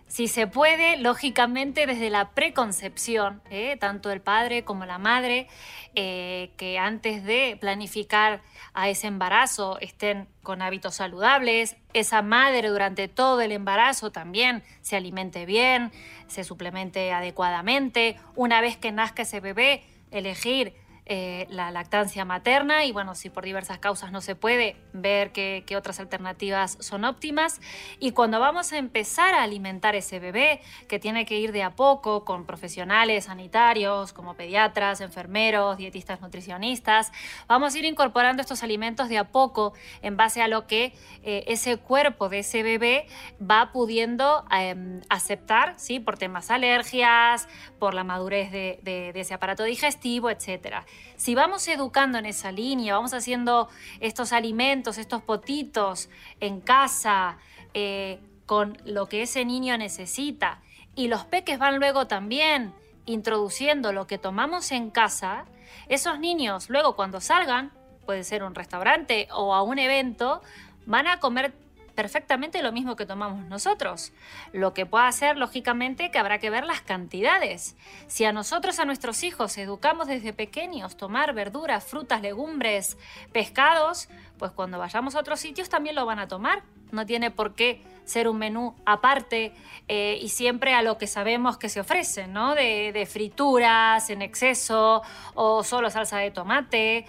si 0.07 0.29
se 0.29 0.47
puede, 0.47 0.97
lógicamente 0.97 1.87
desde 1.87 2.11
la 2.11 2.31
preconcepción, 2.31 3.43
¿eh? 3.51 3.77
tanto 3.79 4.11
el 4.11 4.21
padre 4.21 4.65
como 4.65 4.85
la 4.87 4.99
madre, 4.99 5.49
eh, 5.95 6.53
que 6.57 6.79
antes 6.79 7.25
de 7.25 7.57
planificar 7.61 8.43
a 8.75 8.89
ese 8.89 9.07
embarazo 9.07 9.79
estén 9.81 10.29
con 10.43 10.63
hábitos 10.63 10.97
saludables, 10.97 11.77
esa 11.95 12.23
madre 12.23 12.69
durante 12.69 13.09
todo 13.09 13.41
el 13.41 13.53
embarazo 13.53 14.13
también 14.13 14.63
se 14.83 14.97
alimente 14.97 15.47
bien, 15.47 15.91
se 16.27 16.45
suplemente 16.45 17.13
adecuadamente, 17.13 18.17
una 18.37 18.61
vez 18.61 18.77
que 18.77 18.93
nazca 18.93 19.23
ese 19.23 19.41
bebé, 19.41 19.85
elegir 20.11 20.75
eh, 21.07 21.47
la 21.51 21.71
lactancia 21.71 22.25
materna 22.25 22.87
y 22.87 22.93
bueno, 22.93 23.15
si 23.15 23.29
por 23.29 23.45
diversas 23.45 23.79
causas 23.79 24.11
no 24.11 24.23
se 24.23 24.37
puede, 24.37 24.77
ver 24.95 25.33
qué, 25.33 25.63
otras 25.77 26.01
alternativas 26.01 26.79
son 26.81 27.05
óptimas. 27.05 27.61
Y 28.01 28.13
cuando 28.13 28.41
vamos 28.41 28.73
a 28.73 28.79
empezar 28.79 29.35
a 29.35 29.43
alimentar 29.43 29.95
ese 29.97 30.19
bebé, 30.19 30.63
que 30.89 30.99
tiene 30.99 31.27
que 31.27 31.39
ir 31.39 31.53
de 31.53 31.63
a 31.63 31.77
poco 31.77 32.25
con 32.25 32.47
profesionales 32.47 33.27
sanitarios 33.27 34.15
como 34.15 34.33
pediatras, 34.35 35.03
enfermeros, 35.03 35.77
dietistas, 35.77 36.23
nutricionistas, 36.23 37.13
vamos 37.49 37.75
a 37.75 37.79
ir 37.79 37.85
incorporando 37.85 38.41
estos 38.41 38.63
alimentos 38.63 39.11
de 39.11 39.19
a 39.19 39.25
poco 39.25 39.75
en 40.01 40.17
base 40.17 40.41
a 40.41 40.49
lo 40.49 40.67
que 40.67 40.95
eh, 41.23 41.45
ese 41.49 41.77
cuerpo 41.77 42.31
de 42.31 42.39
ese 42.39 42.63
bebé 42.63 43.07
va 43.39 43.73
pudiendo 43.73 44.47
em, 44.51 45.03
aceptar, 45.11 45.75
¿sí? 45.77 46.01
por 46.01 46.17
temas 46.17 46.51
alergias, 46.51 47.47
por 47.79 47.93
la 47.93 48.05
madurez 48.05 48.51
de, 48.51 48.81
de 48.83 49.21
ese 49.21 49.35
aparato 49.35 49.65
digestivo, 49.65 50.31
etcétera. 50.31 50.87
Si 51.17 51.35
vamos 51.35 51.67
educando 51.69 52.19
en 52.19 52.27
esa 52.27 52.53
línea, 52.53 52.95
vamos 52.95 53.15
haciendo 53.15 53.69
estos 54.01 54.33
alimentos, 54.33 54.99
estos 54.99 55.23
potitos 55.23 56.09
en 56.41 56.61
casa, 56.61 57.39
eh, 57.73 58.21
con 58.47 58.77
lo 58.85 59.09
que 59.09 59.23
ese 59.23 59.45
niño 59.45 59.79
necesita, 59.79 60.61
y 60.95 61.09
los 61.09 61.25
peques 61.25 61.59
van 61.59 61.79
luego 61.79 62.07
también 62.07 62.75
introduciendo 63.07 63.93
lo 63.93 64.07
que 64.07 64.19
tomamos 64.19 64.71
en 64.73 64.91
casa, 64.91 65.47
esos 65.89 66.19
niños 66.19 66.69
luego 66.71 66.97
cuando 66.97 67.21
salgan, 67.21 67.73
puede 68.05 68.25
ser 68.25 68.43
un 68.43 68.55
restaurante 68.55 69.29
o 69.33 69.55
a 69.55 69.63
un 69.63 69.79
evento, 69.79 70.43
van 70.87 71.07
a 71.07 71.21
comer 71.21 71.53
perfectamente 71.95 72.63
lo 72.63 72.73
mismo 72.73 72.97
que 72.97 73.07
tomamos 73.07 73.47
nosotros. 73.47 74.13
Lo 74.53 74.75
que 74.75 74.87
puede 74.87 75.07
hacer, 75.07 75.37
lógicamente, 75.37 76.11
que 76.11 76.19
habrá 76.19 76.39
que 76.39 76.51
ver 76.51 76.65
las 76.65 76.81
cantidades. 76.81 77.77
Si 78.07 78.25
a 78.25 78.33
nosotros, 78.33 78.79
a 78.79 78.85
nuestros 78.85 79.23
hijos, 79.23 79.57
educamos 79.59 80.09
desde 80.09 80.33
pequeños 80.33 80.97
tomar 80.97 81.35
verduras, 81.35 81.85
frutas, 81.85 82.21
legumbres, 82.21 82.99
pescados, 83.33 84.09
pues 84.39 84.53
cuando 84.53 84.79
vayamos 84.79 85.15
a 85.15 85.21
otros 85.21 85.41
sitios 85.41 85.69
también 85.69 85.95
lo 85.95 86.07
van 86.07 86.19
a 86.19 86.29
tomar. 86.29 86.63
No 86.91 87.07
tiene 87.07 87.31
por 87.31 87.55
qué 87.55 87.83
ser 88.05 88.29
un 88.29 88.39
menú 88.39 88.77
aparte 88.85 89.53
eh, 89.89 90.19
y 90.21 90.29
siempre 90.29 90.75
a 90.75 90.83
lo 90.83 90.99
que 90.99 91.07
sabemos 91.07 91.57
que 91.57 91.69
se 91.69 91.81
ofrece, 91.81 92.27
¿no? 92.27 92.55
De, 92.55 92.93
de 92.93 93.07
frituras 93.07 94.11
en 94.11 94.23
exceso 94.23 95.03
o 95.35 95.65
solo 95.65 95.91
salsa 95.91 96.19
de 96.19 96.31
tomate. 96.31 97.07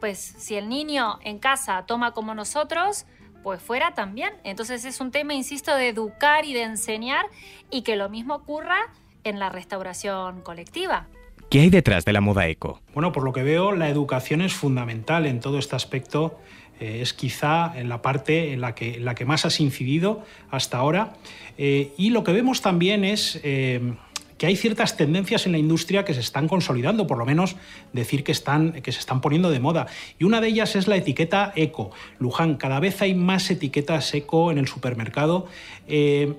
Pues 0.00 0.18
si 0.18 0.56
el 0.56 0.68
niño 0.68 1.18
en 1.22 1.38
casa 1.38 1.84
toma 1.86 2.12
como 2.12 2.34
nosotros, 2.34 3.06
pues 3.46 3.62
fuera 3.62 3.92
también. 3.94 4.30
Entonces 4.42 4.84
es 4.84 5.00
un 5.00 5.12
tema, 5.12 5.32
insisto, 5.32 5.72
de 5.76 5.90
educar 5.90 6.44
y 6.44 6.52
de 6.52 6.64
enseñar 6.64 7.26
y 7.70 7.82
que 7.82 7.94
lo 7.94 8.08
mismo 8.08 8.34
ocurra 8.34 8.76
en 9.22 9.38
la 9.38 9.50
restauración 9.50 10.40
colectiva. 10.40 11.06
¿Qué 11.48 11.60
hay 11.60 11.70
detrás 11.70 12.04
de 12.04 12.12
la 12.12 12.20
moda 12.20 12.48
eco? 12.48 12.80
Bueno, 12.92 13.12
por 13.12 13.22
lo 13.22 13.32
que 13.32 13.44
veo, 13.44 13.70
la 13.70 13.88
educación 13.88 14.40
es 14.40 14.52
fundamental 14.52 15.26
en 15.26 15.38
todo 15.38 15.60
este 15.60 15.76
aspecto. 15.76 16.40
Eh, 16.80 16.98
es 17.02 17.12
quizá 17.12 17.72
en 17.76 17.88
la 17.88 18.02
parte 18.02 18.52
en 18.52 18.60
la 18.60 18.74
que, 18.74 18.98
la 18.98 19.14
que 19.14 19.24
más 19.24 19.46
has 19.46 19.60
incidido 19.60 20.24
hasta 20.50 20.78
ahora. 20.78 21.12
Eh, 21.56 21.92
y 21.96 22.10
lo 22.10 22.24
que 22.24 22.32
vemos 22.32 22.62
también 22.62 23.04
es 23.04 23.38
eh, 23.44 23.94
que 24.38 24.46
hay 24.46 24.56
ciertas 24.56 24.96
tendencias 24.96 25.46
en 25.46 25.52
la 25.52 25.58
industria 25.58 26.04
que 26.04 26.14
se 26.14 26.20
están 26.20 26.48
consolidando, 26.48 27.06
por 27.06 27.18
lo 27.18 27.24
menos 27.24 27.56
decir 27.92 28.24
que, 28.24 28.32
están, 28.32 28.72
que 28.82 28.92
se 28.92 28.98
están 28.98 29.20
poniendo 29.20 29.50
de 29.50 29.60
moda. 29.60 29.86
Y 30.18 30.24
una 30.24 30.40
de 30.40 30.48
ellas 30.48 30.76
es 30.76 30.88
la 30.88 30.96
etiqueta 30.96 31.52
eco. 31.56 31.90
Luján, 32.18 32.56
cada 32.56 32.80
vez 32.80 33.00
hay 33.02 33.14
más 33.14 33.50
etiquetas 33.50 34.12
eco 34.14 34.50
en 34.50 34.58
el 34.58 34.68
supermercado. 34.68 35.46
Eh, 35.88 36.34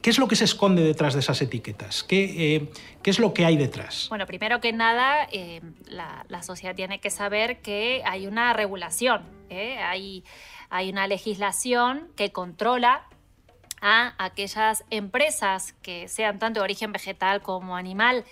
¿Qué 0.00 0.08
es 0.08 0.18
lo 0.18 0.28
que 0.28 0.36
se 0.36 0.44
esconde 0.44 0.82
detrás 0.82 1.12
de 1.12 1.20
esas 1.20 1.42
etiquetas? 1.42 2.02
¿Qué, 2.04 2.54
eh, 2.54 2.68
¿qué 3.02 3.10
es 3.10 3.18
lo 3.18 3.34
que 3.34 3.44
hay 3.44 3.58
detrás? 3.58 4.06
Bueno, 4.08 4.26
primero 4.26 4.58
que 4.60 4.72
nada, 4.72 5.28
eh, 5.30 5.60
la, 5.88 6.42
sociedad 6.42 6.74
tiene 6.74 7.00
que 7.00 7.10
saber 7.10 7.60
que 7.60 8.00
hay 8.06 8.26
una 8.26 8.54
regulación, 8.54 9.24
hay, 9.50 10.24
hay 10.70 10.88
una 10.88 11.06
legislación 11.06 12.08
que 12.16 12.32
controla 12.32 13.02
a 13.80 14.14
aquellas 14.18 14.84
empresas 14.90 15.72
que 15.82 16.08
sean 16.08 16.38
tanto 16.38 16.60
de 16.60 16.64
origen 16.64 16.92
vegetal 16.92 17.42
como 17.42 17.76
animal, 17.76 18.24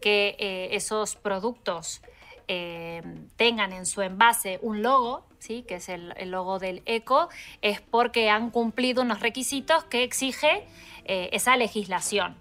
que 0.00 0.36
eh, 0.38 0.68
esos 0.72 1.16
productos 1.16 2.02
eh, 2.48 3.02
tengan 3.36 3.72
en 3.72 3.86
su 3.86 4.02
envase 4.02 4.58
un 4.62 4.82
logo, 4.82 5.24
¿sí? 5.38 5.62
que 5.62 5.76
es 5.76 5.88
el, 5.88 6.12
logo 6.30 6.58
del 6.58 6.82
eco, 6.86 7.28
es 7.62 7.80
porque 7.80 8.28
han 8.30 8.50
cumplido 8.50 9.02
unos 9.02 9.20
requisitos 9.20 9.84
que 9.84 10.02
exige 10.02 10.64
eh, 11.04 11.30
esa 11.32 11.56
legislación. 11.56 12.36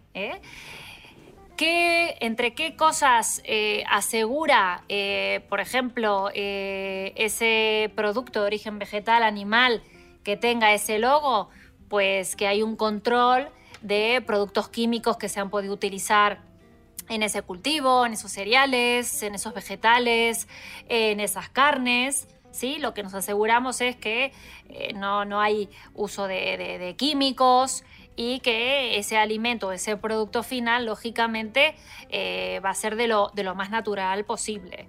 ¿Entre 1.61 2.53
qué 2.53 2.77
cosas 2.77 3.43
asegura, 3.89 4.83
por 5.49 5.59
ejemplo, 5.59 6.29
ese 6.33 7.91
producto 7.95 8.39
de 8.41 8.45
origen 8.45 8.79
vegetal, 8.79 9.23
animal, 9.23 9.83
que 10.23 10.37
tenga 10.37 10.73
ese 10.73 10.99
logo? 10.99 11.49
Pues 11.89 12.35
que 12.35 12.47
hay 12.47 12.61
un 12.61 12.75
control 12.75 13.49
de 13.81 14.23
productos 14.25 14.69
químicos 14.69 15.17
que 15.17 15.29
se 15.29 15.39
han 15.39 15.49
podido 15.49 15.73
utilizar 15.73 16.39
en 17.09 17.23
ese 17.23 17.41
cultivo, 17.41 18.05
en 18.05 18.13
esos 18.13 18.31
cereales, 18.31 19.23
en 19.23 19.35
esos 19.35 19.53
vegetales, 19.53 20.47
en 20.87 21.19
esas 21.19 21.49
carnes. 21.49 22.27
¿sí? 22.51 22.77
Lo 22.79 22.93
que 22.93 23.03
nos 23.03 23.13
aseguramos 23.13 23.81
es 23.81 23.95
que 23.95 24.31
eh, 24.69 24.93
no, 24.93 25.41
hay 25.41 25.69
uso 25.93 26.27
de, 26.27 26.95
químicos 26.97 27.83
y 28.15 28.39
que 28.41 28.97
ese 28.97 29.17
alimento, 29.17 29.71
ese 29.71 29.97
producto 29.97 30.43
final, 30.43 30.85
lógicamente, 30.85 31.75
eh, 32.09 32.61
va 32.63 32.71
a 32.71 32.75
ser 32.75 32.95
de 32.95 33.07
lo, 33.07 33.31
de 33.33 33.43
lo 33.43 33.55
más 33.55 33.69
natural 33.69 34.25
posible. 34.25 34.87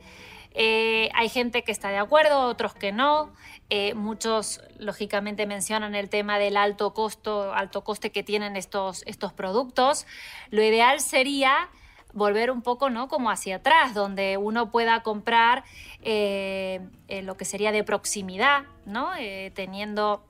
Eh, 0.53 1.11
hay 1.15 1.29
gente 1.29 1.63
que 1.63 1.73
está 1.73 1.91
de 1.91 1.99
acuerdo, 1.99 2.47
otros 2.47 2.75
que 2.75 2.93
no. 2.93 3.33
Eh, 3.69 3.95
muchos, 3.95 4.61
lógicamente, 4.79 5.47
mencionan 5.47 5.95
el 5.95 6.09
tema 6.09 6.39
del 6.39 6.57
alto 6.57 6.93
costo, 6.93 7.55
alto 7.55 7.85
coste 7.85 8.11
que 8.11 8.23
tienen 8.23 8.57
estos, 8.57 9.03
estos 9.07 9.33
productos. 9.33 10.07
Lo 10.51 10.63
ideal 10.63 11.01
sería 11.01 11.71
volver 12.13 12.51
un 12.51 12.63
poco 12.63 12.91
¿no? 12.91 13.07
como 13.07 13.31
hacia 13.31 13.57
atrás, 13.57 13.95
donde 13.95 14.37
uno 14.37 14.73
pueda 14.73 15.05
comprar 15.05 15.63
eh, 16.03 16.81
lo 17.23 17.37
que 17.37 17.45
sería 17.45 17.71
de 17.71 17.85
proximidad, 17.85 18.65
teniendo 19.55 20.27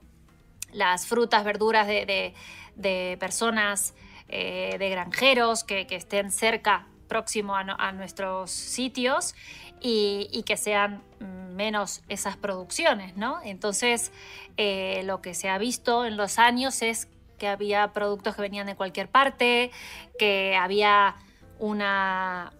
las 0.71 1.07
frutas, 1.07 1.43
verduras 1.43 1.87
de, 1.87 3.17
personas, 3.19 3.95
de 4.27 4.89
granjeros 4.91 5.63
que, 5.63 5.87
estén 5.89 6.29
cerca, 6.31 6.85
próximo 7.11 7.57
a 7.57 7.91
nuestros 7.91 8.51
sitios 8.51 9.35
y, 9.81 10.43
que 10.45 10.55
sean 10.55 11.03
menos 11.19 12.03
esas 12.07 12.37
producciones, 12.37 13.17
¿no? 13.17 13.39
Entonces, 13.43 14.13
eh, 14.55 15.01
lo 15.03 15.21
que 15.21 15.33
se 15.33 15.49
ha 15.49 15.57
visto 15.57 16.05
en 16.05 16.15
los 16.15 16.39
años 16.39 16.81
es 16.81 17.09
que 17.37 17.49
había 17.49 17.91
productos 17.91 18.35
que 18.35 18.43
venían 18.43 18.67
de 18.67 18.75
cualquier 18.75 19.09
parte, 19.09 19.71
que 20.17 20.55
había 20.55 21.15
una, 21.59 22.53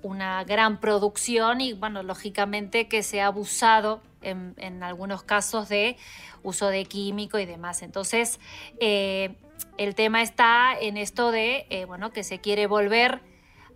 gran 0.46 0.82
producción 0.82 1.62
y, 1.62 1.72
bueno, 1.72 2.04
lógicamente 2.04 2.90
que 2.90 3.04
se 3.04 3.22
ha 3.22 3.28
abusado 3.28 4.02
en, 4.22 4.84
algunos 4.84 5.24
casos 5.24 5.70
de 5.70 5.96
uso 6.44 6.68
de 6.68 6.84
químico 6.86 7.40
y 7.40 7.46
demás. 7.46 7.84
Entonces, 7.84 8.40
eh, 8.82 9.36
el 9.78 9.96
tema 9.96 10.22
está 10.22 10.74
en 10.78 10.98
esto 10.98 11.32
de, 11.32 11.68
eh, 11.70 11.86
bueno, 11.86 12.12
que 12.12 12.24
se 12.24 12.40
quiere 12.40 12.68
volver 12.68 13.31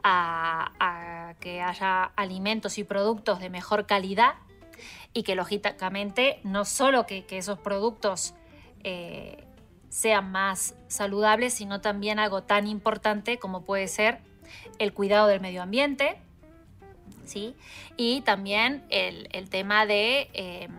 a, 0.08 1.34
que 1.40 1.62
haya 1.62 2.12
alimentos 2.16 2.78
y 2.78 2.84
productos 2.84 3.40
de 3.40 3.50
mejor 3.50 3.88
calidad 3.88 4.36
y 5.14 5.24
que 5.24 5.36
lógicamente 5.36 6.40
no 6.44 6.64
solo 6.64 7.06
que, 7.08 7.26
esos 7.30 7.58
productos 7.58 8.36
eh, 8.84 9.44
sean 9.90 10.32
más 10.32 10.76
saludables, 10.88 11.56
sino 11.56 11.82
también 11.82 12.20
algo 12.20 12.44
tan 12.44 12.68
importante 12.68 13.40
como 13.40 13.64
puede 13.64 13.88
ser 13.88 14.20
el 14.78 14.94
cuidado 14.94 15.28
del 15.28 15.42
medio 15.42 15.64
ambiente, 15.64 16.18
¿sí? 17.26 17.56
Y 17.98 18.22
también 18.22 18.86
el, 18.90 19.50
tema 19.50 19.88
de 19.88 20.30
em, 20.34 20.72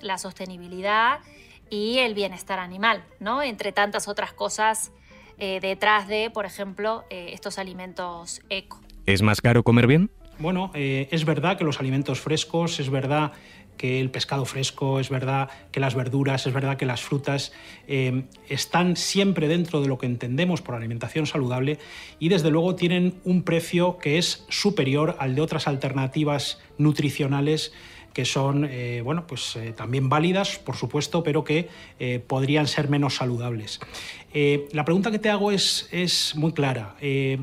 la 0.00 0.16
sostenibilidad 0.16 1.20
y 1.68 1.98
el 1.98 2.14
bienestar 2.14 2.58
animal, 2.58 3.04
¿no? 3.20 3.42
Entre 3.42 3.72
tantas 3.72 4.08
otras 4.08 4.32
cosas 4.32 4.92
eh, 5.38 5.60
detrás 5.60 6.08
de, 6.08 6.30
por 6.30 6.46
ejemplo, 6.46 7.04
eh, 7.10 7.30
estos 7.32 7.58
alimentos 7.58 8.40
eco. 8.48 8.80
¿Es 9.04 9.22
más 9.22 9.40
caro 9.40 9.62
comer 9.62 9.86
bien? 9.86 10.10
Bueno, 10.38 10.70
eh, 10.74 11.08
es 11.10 11.24
verdad 11.24 11.56
que 11.56 11.64
los 11.64 11.80
alimentos 11.80 12.20
frescos, 12.20 12.80
es 12.80 12.90
verdad 12.90 13.32
que 13.76 14.00
el 14.00 14.10
pescado 14.10 14.46
fresco, 14.46 15.00
es 15.00 15.10
verdad 15.10 15.50
que 15.70 15.80
las 15.80 15.94
verduras, 15.94 16.46
es 16.46 16.54
verdad 16.54 16.78
que 16.78 16.86
las 16.86 17.02
frutas 17.02 17.52
están 18.48 18.96
siempre 18.96 19.48
dentro 19.48 19.82
de 19.82 19.88
lo 19.88 19.98
que 19.98 20.06
entendemos 20.06 20.62
por 20.62 20.74
alimentación 20.74 21.26
saludable 21.26 21.78
y 22.18 22.30
desde 22.30 22.50
luego 22.50 22.74
tienen 22.74 23.20
un 23.24 23.42
precio 23.42 23.98
que 23.98 24.16
es 24.16 24.46
superior 24.48 25.16
al 25.18 25.34
de 25.34 25.42
otras 25.42 25.68
alternativas 25.68 26.58
nutricionales 26.78 27.74
que 28.16 28.24
son 28.24 28.64
eh, 28.64 29.02
bueno, 29.04 29.26
pues, 29.26 29.56
eh, 29.56 29.74
también 29.76 30.08
válidas, 30.08 30.58
por 30.58 30.74
supuesto, 30.74 31.22
pero 31.22 31.44
que 31.44 31.68
eh, 31.98 32.18
podrían 32.18 32.66
ser 32.66 32.88
menos 32.88 33.16
saludables. 33.16 33.78
la 34.72 34.86
pregunta 34.86 35.10
que 35.10 35.18
te 35.18 35.28
hago 35.28 35.52
es, 35.52 35.86
es 35.92 36.34
muy 36.34 36.52
clara. 36.52 36.96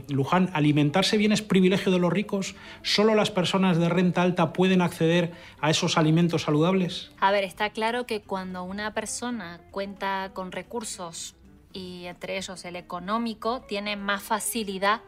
Luján, 0.09 0.49
¿alimentarse 0.53 1.17
bien 1.17 1.31
es 1.31 1.43
privilegio 1.43 1.91
de 1.91 1.99
los 1.99 2.11
ricos? 2.11 2.55
¿Solo 2.81 3.13
las 3.13 3.29
personas 3.29 3.77
de 3.77 3.87
renta 3.87 4.23
alta 4.23 4.51
pueden 4.51 4.81
acceder 4.81 5.31
a 5.61 5.69
esos 5.69 5.95
alimentos 5.95 6.41
saludables? 6.41 7.11
A 7.19 7.31
ver, 7.31 7.43
está 7.43 7.69
claro 7.69 8.07
que 8.07 8.21
cuando 8.21 8.63
una 8.63 8.95
persona 8.95 9.61
cuenta 9.69 10.31
con 10.33 10.51
recursos 10.51 11.35
y 11.71 12.05
entre 12.05 12.37
ellos 12.37 12.65
el 12.65 12.77
económico, 12.77 13.61
tiene 13.61 13.95
más 13.95 14.23
facilidad 14.23 15.01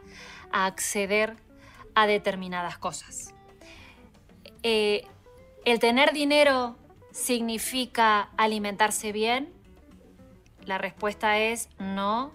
a 0.52 0.66
acceder 0.66 1.34
a 1.96 2.06
determinadas 2.06 2.78
cosas. 2.78 3.32
¿El 5.66 5.80
tener 5.80 6.12
dinero 6.12 6.76
significa 7.10 8.30
alimentarse 8.36 9.10
bien? 9.10 9.52
La 10.64 10.78
respuesta 10.78 11.40
es 11.40 11.68
no 11.80 12.30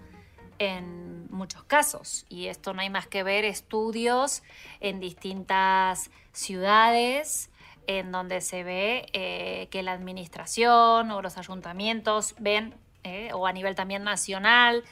en 0.60 1.32
muchos 1.32 1.64
casos. 1.64 2.26
Y 2.28 2.48
esto 2.48 2.74
no 2.74 2.82
hay 2.82 2.90
más 2.90 3.08
que 3.08 3.24
ver 3.24 3.46
estudios 3.46 4.44
en 4.82 5.00
distintas 5.00 6.12
ciudades 6.34 7.50
en 7.88 8.12
donde 8.12 8.42
se 8.42 8.66
ve 8.66 9.06
eh, 9.14 9.70
que 9.72 9.82
la 9.82 9.94
administración 9.94 11.10
o 11.12 11.22
los 11.22 11.38
ayuntamientos 11.38 12.36
ven, 12.38 12.76
eh, 13.06 13.32
o 13.34 13.48
a 13.48 13.54
nivel 13.54 13.76
también 13.76 14.04
nacional, 14.04 14.84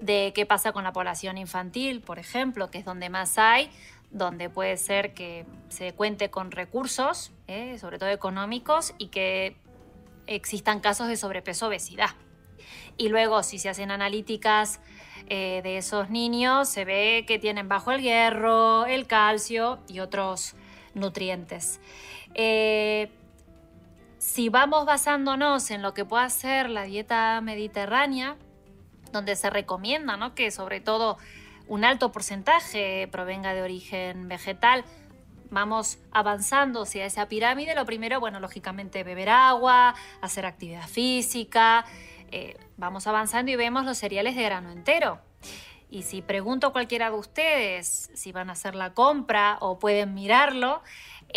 de 0.00 0.32
qué 0.34 0.46
pasa 0.46 0.72
con 0.72 0.82
la 0.82 0.92
población 0.92 1.38
infantil, 1.38 2.00
por 2.00 2.18
ejemplo, 2.18 2.72
que 2.72 2.78
es 2.78 2.84
donde 2.84 3.08
más 3.08 3.38
hay, 3.38 3.70
donde 4.14 4.48
puede 4.48 4.76
ser 4.76 5.12
que 5.12 5.44
se 5.68 5.92
cuente 5.92 6.30
con 6.30 6.52
recursos, 6.52 7.32
eh, 7.48 7.76
sobre 7.78 7.98
todo 7.98 8.08
económicos, 8.08 8.94
y 8.96 9.08
que 9.08 9.56
existan 10.26 10.80
casos 10.80 11.08
de 11.08 11.16
sobrepeso 11.16 11.66
obesidad. 11.66 12.10
Y 12.96 13.08
luego, 13.08 13.42
si 13.42 13.58
se 13.58 13.68
hacen 13.68 13.90
analíticas 13.90 14.80
eh, 15.28 15.60
de 15.64 15.78
esos 15.78 16.10
niños, 16.10 16.68
se 16.68 16.84
ve 16.84 17.24
que 17.26 17.40
tienen 17.40 17.68
bajo 17.68 17.90
el 17.90 18.02
hierro, 18.02 18.86
el 18.86 19.08
calcio 19.08 19.80
y 19.88 19.98
otros 19.98 20.54
nutrientes. 20.94 21.80
Eh, 22.34 23.10
si 24.18 24.48
vamos 24.48 24.86
basándonos 24.86 25.72
en 25.72 25.82
lo 25.82 25.92
que 25.92 26.04
pueda 26.04 26.30
ser 26.30 26.70
la 26.70 26.84
dieta 26.84 27.40
mediterránea, 27.40 28.36
donde 29.10 29.34
se 29.34 29.50
recomienda 29.50 30.16
¿no? 30.16 30.36
que 30.36 30.52
sobre 30.52 30.80
todo 30.80 31.18
un 31.66 31.84
alto 31.84 32.12
porcentaje 32.12 33.08
provenga 33.10 33.54
de 33.54 33.62
origen 33.62 34.28
vegetal, 34.28 34.84
vamos 35.50 35.98
avanzando 36.12 36.82
hacia 36.82 37.06
esa 37.06 37.28
pirámide, 37.28 37.74
lo 37.74 37.84
primero, 37.84 38.20
bueno, 38.20 38.40
lógicamente 38.40 39.04
beber 39.04 39.30
agua, 39.30 39.94
hacer 40.20 40.46
actividad 40.46 40.86
física, 40.88 41.84
eh, 42.30 42.56
vamos 42.76 43.06
avanzando 43.06 43.52
y 43.52 43.56
vemos 43.56 43.84
los 43.84 43.98
cereales 43.98 44.36
de 44.36 44.42
grano 44.42 44.70
entero. 44.70 45.20
Y 45.90 46.02
si 46.02 46.22
pregunto 46.22 46.66
a 46.66 46.72
cualquiera 46.72 47.10
de 47.10 47.16
ustedes 47.16 48.10
si 48.14 48.32
van 48.32 48.50
a 48.50 48.54
hacer 48.54 48.74
la 48.74 48.94
compra 48.94 49.58
o 49.60 49.78
pueden 49.78 50.14
mirarlo, 50.14 50.82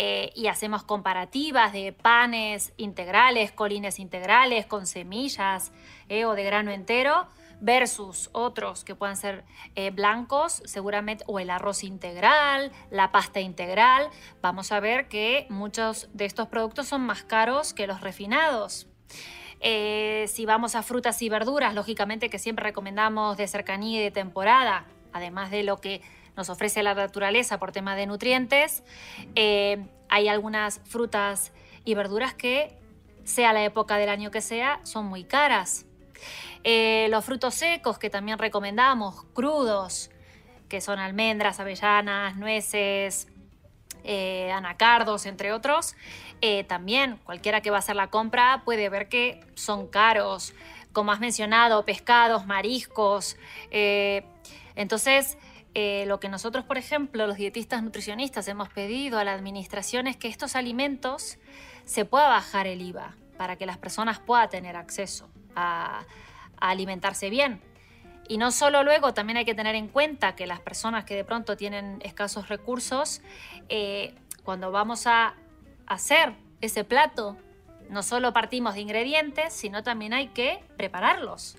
eh, 0.00 0.32
y 0.36 0.46
hacemos 0.46 0.84
comparativas 0.84 1.72
de 1.72 1.92
panes 1.92 2.72
integrales, 2.76 3.50
colines 3.50 3.98
integrales 3.98 4.64
con 4.64 4.86
semillas 4.86 5.72
eh, 6.08 6.24
o 6.24 6.34
de 6.34 6.44
grano 6.44 6.70
entero, 6.70 7.26
versus 7.60 8.30
otros 8.32 8.84
que 8.84 8.94
puedan 8.94 9.16
ser 9.16 9.44
eh, 9.74 9.90
blancos, 9.90 10.62
seguramente, 10.64 11.24
o 11.26 11.38
el 11.38 11.50
arroz 11.50 11.84
integral, 11.84 12.72
la 12.90 13.12
pasta 13.12 13.40
integral, 13.40 14.08
vamos 14.40 14.72
a 14.72 14.80
ver 14.80 15.08
que 15.08 15.46
muchos 15.48 16.08
de 16.12 16.24
estos 16.24 16.48
productos 16.48 16.86
son 16.86 17.02
más 17.02 17.24
caros 17.24 17.74
que 17.74 17.86
los 17.86 18.00
refinados. 18.00 18.86
Eh, 19.60 20.26
si 20.28 20.46
vamos 20.46 20.74
a 20.74 20.82
frutas 20.82 21.20
y 21.22 21.28
verduras, 21.28 21.74
lógicamente 21.74 22.30
que 22.30 22.38
siempre 22.38 22.64
recomendamos 22.64 23.36
de 23.36 23.48
cercanía 23.48 24.00
y 24.00 24.02
de 24.04 24.10
temporada, 24.10 24.86
además 25.12 25.50
de 25.50 25.64
lo 25.64 25.80
que 25.80 26.00
nos 26.36 26.50
ofrece 26.50 26.84
la 26.84 26.94
naturaleza 26.94 27.58
por 27.58 27.72
tema 27.72 27.96
de 27.96 28.06
nutrientes, 28.06 28.84
eh, 29.34 29.84
hay 30.08 30.28
algunas 30.28 30.80
frutas 30.84 31.52
y 31.84 31.94
verduras 31.94 32.34
que, 32.34 32.78
sea 33.24 33.52
la 33.52 33.62
época 33.62 33.98
del 33.98 34.08
año 34.08 34.30
que 34.30 34.40
sea, 34.40 34.80
son 34.84 35.06
muy 35.06 35.22
caras. 35.22 35.84
Eh, 36.64 37.06
los 37.10 37.24
frutos 37.24 37.54
secos 37.54 37.98
que 37.98 38.10
también 38.10 38.38
recomendamos, 38.38 39.24
crudos, 39.32 40.10
que 40.68 40.80
son 40.80 40.98
almendras, 40.98 41.60
avellanas, 41.60 42.36
nueces, 42.36 43.28
eh, 44.04 44.50
anacardos, 44.52 45.26
entre 45.26 45.52
otros. 45.52 45.94
Eh, 46.40 46.64
también 46.64 47.18
cualquiera 47.24 47.60
que 47.60 47.70
va 47.70 47.76
a 47.76 47.78
hacer 47.80 47.96
la 47.96 48.08
compra 48.08 48.62
puede 48.64 48.88
ver 48.88 49.08
que 49.08 49.40
son 49.54 49.88
caros, 49.88 50.54
como 50.92 51.12
has 51.12 51.20
mencionado, 51.20 51.84
pescados, 51.84 52.46
mariscos. 52.46 53.36
entonces, 53.70 55.38
lo 56.06 56.18
que 56.18 56.28
nosotros, 56.28 56.64
por 56.64 56.76
ejemplo, 56.76 57.26
los 57.28 57.36
dietistas 57.36 57.82
nutricionistas 57.84 58.48
hemos 58.48 58.68
pedido 58.68 59.18
a 59.18 59.24
la 59.24 59.32
administración 59.32 60.08
es 60.08 60.16
que 60.16 60.26
estos 60.26 60.56
alimentos 60.56 61.38
se 61.84 62.04
pueda 62.04 62.28
bajar 62.28 62.66
el 62.66 62.82
IVA 62.82 63.14
para 63.36 63.56
que 63.56 63.64
las 63.64 63.78
personas 63.78 64.18
puedan 64.18 64.48
tener 64.50 64.76
acceso 64.76 65.28
a, 65.54 66.04
alimentarse 66.60 67.30
bien. 67.30 67.60
Y 68.28 68.36
no 68.36 68.50
solo 68.50 68.82
luego, 68.82 69.14
también 69.14 69.38
hay 69.38 69.44
que 69.44 69.54
tener 69.54 69.74
en 69.74 69.88
cuenta 69.88 70.36
que 70.36 70.46
las 70.46 70.60
personas 70.60 71.04
que 71.04 71.14
de 71.14 71.24
pronto 71.24 71.56
tienen 71.56 71.98
escasos 72.02 72.48
recursos, 72.48 73.22
eh, 73.70 74.14
cuando 74.44 74.70
vamos 74.70 75.06
a 75.06 75.34
hacer 75.86 76.34
ese 76.60 76.84
plato, 76.84 77.36
no 77.88 78.02
solo 78.02 78.34
partimos 78.34 78.74
de 78.74 78.80
ingredientes, 78.80 79.54
sino 79.54 79.82
también 79.82 80.12
hay 80.12 80.28
que 80.28 80.60
prepararlos. 80.76 81.56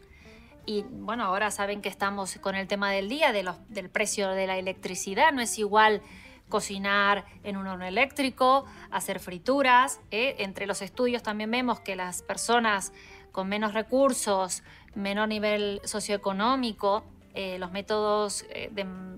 Y 0.65 0.83
bueno, 0.83 1.23
ahora 1.23 1.49
saben 1.49 1.81
que 1.81 1.89
estamos 1.89 2.37
con 2.37 2.53
el 2.53 2.67
tema 2.67 2.91
del 2.91 3.09
día, 3.09 3.31
de 3.31 3.41
los, 3.41 3.55
del 3.69 3.89
precio 3.89 4.29
de 4.29 4.45
la 4.45 4.57
electricidad. 4.57 5.31
No 5.31 5.41
es 5.41 5.57
igual 5.57 6.03
cocinar 6.47 7.25
en 7.43 7.57
un 7.57 7.65
horno 7.65 7.85
eléctrico, 7.85 8.65
hacer 8.91 9.19
frituras. 9.19 9.99
¿eh? 10.11 10.35
Entre 10.39 10.67
los 10.67 10.83
estudios 10.83 11.23
también 11.23 11.49
vemos 11.49 11.79
que 11.79 11.95
las 11.95 12.21
personas 12.21 12.93
con 13.31 13.47
menos 13.47 13.73
recursos, 13.73 14.63
menor 14.95 15.27
nivel 15.27 15.81
socioeconómico, 15.83 17.03
eh, 17.35 17.59
los 17.59 17.71
métodos 17.71 18.43
eh, 18.49 18.71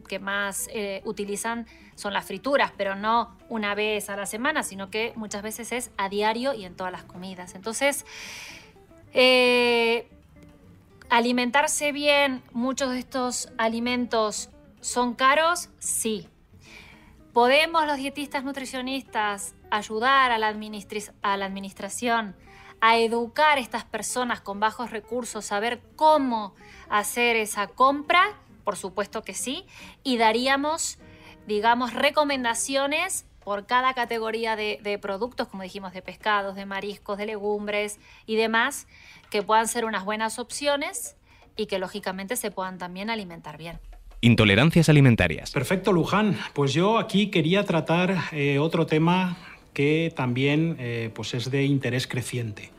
que 0.07 0.19
más 0.19 0.69
eh, 0.73 1.01
utilizan 1.05 1.65
son 1.95 2.13
las 2.13 2.25
frituras, 2.25 2.71
pero 2.75 2.95
no 2.95 3.37
una 3.47 3.73
vez 3.73 4.09
a 4.09 4.17
la 4.17 4.25
semana, 4.25 4.63
sino 4.63 4.89
que 4.89 5.13
muchas 5.15 5.41
veces 5.41 5.71
es 5.71 5.91
a 5.97 6.09
diario 6.09 6.53
y 6.53 6.65
en 6.65 6.75
todas 6.75 6.91
las 6.91 7.03
comidas. 7.03 7.55
Entonces, 7.55 8.05
alimentarse 11.09 11.91
bien, 11.91 12.43
muchos 12.51 12.91
de 12.91 12.99
estos 12.99 13.49
alimentos 13.57 14.49
son 14.81 15.13
caros, 15.13 15.69
sí. 15.79 16.27
¿Podemos 17.33 17.87
los 17.87 17.97
dietistas 17.97 18.43
nutricionistas 18.43 19.55
ayudar 19.69 20.31
a 20.31 20.37
la, 20.37 20.47
a 20.47 21.37
la 21.37 21.45
administración 21.45 22.35
a 22.81 22.97
educar 22.97 23.57
a 23.57 23.61
estas 23.61 23.85
personas 23.85 24.41
con 24.41 24.59
bajos 24.59 24.89
recursos, 24.89 25.45
saber 25.45 25.81
cómo 25.95 26.53
hacer 26.89 27.35
esa 27.35 27.67
compra, 27.67 28.37
por 28.63 28.75
supuesto 28.75 29.21
que 29.21 29.33
sí, 29.33 29.65
y 30.03 30.17
daríamos, 30.17 30.97
digamos, 31.47 31.93
recomendaciones 31.93 33.25
por 33.43 33.65
cada 33.65 33.93
categoría 33.93 34.55
de, 34.55 34.99
productos, 35.01 35.47
como 35.47 35.63
dijimos, 35.63 35.93
de 35.93 36.01
pescados, 36.01 36.55
de 36.55 36.65
mariscos, 36.65 37.17
de 37.17 37.27
legumbres 37.27 37.99
y 38.25 38.35
demás, 38.35 38.87
que 39.29 39.41
puedan 39.41 39.67
ser 39.67 39.85
unas 39.85 40.03
buenas 40.03 40.39
opciones 40.39 41.15
y 41.55 41.67
que 41.67 41.79
lógicamente 41.79 42.35
se 42.35 42.51
puedan 42.51 42.77
también 42.77 43.09
alimentar 43.09 43.57
bien. 43.57 43.79
Intolerancias 44.21 44.87
alimentarias. 44.89 45.49
Perfecto, 45.49 45.91
Luján. 45.91 46.37
Pues 46.53 46.73
yo 46.73 46.99
aquí 46.99 47.31
quería 47.31 47.63
tratar 47.65 48.15
eh, 48.31 48.59
otro 48.59 48.85
tema 48.85 49.35
que 49.73 50.11
también 50.15 50.75
eh, 50.79 51.09
pues 51.13 51.33
es 51.33 51.51
de 51.51 51.63
interés 51.63 52.07
creciente. 52.07 52.71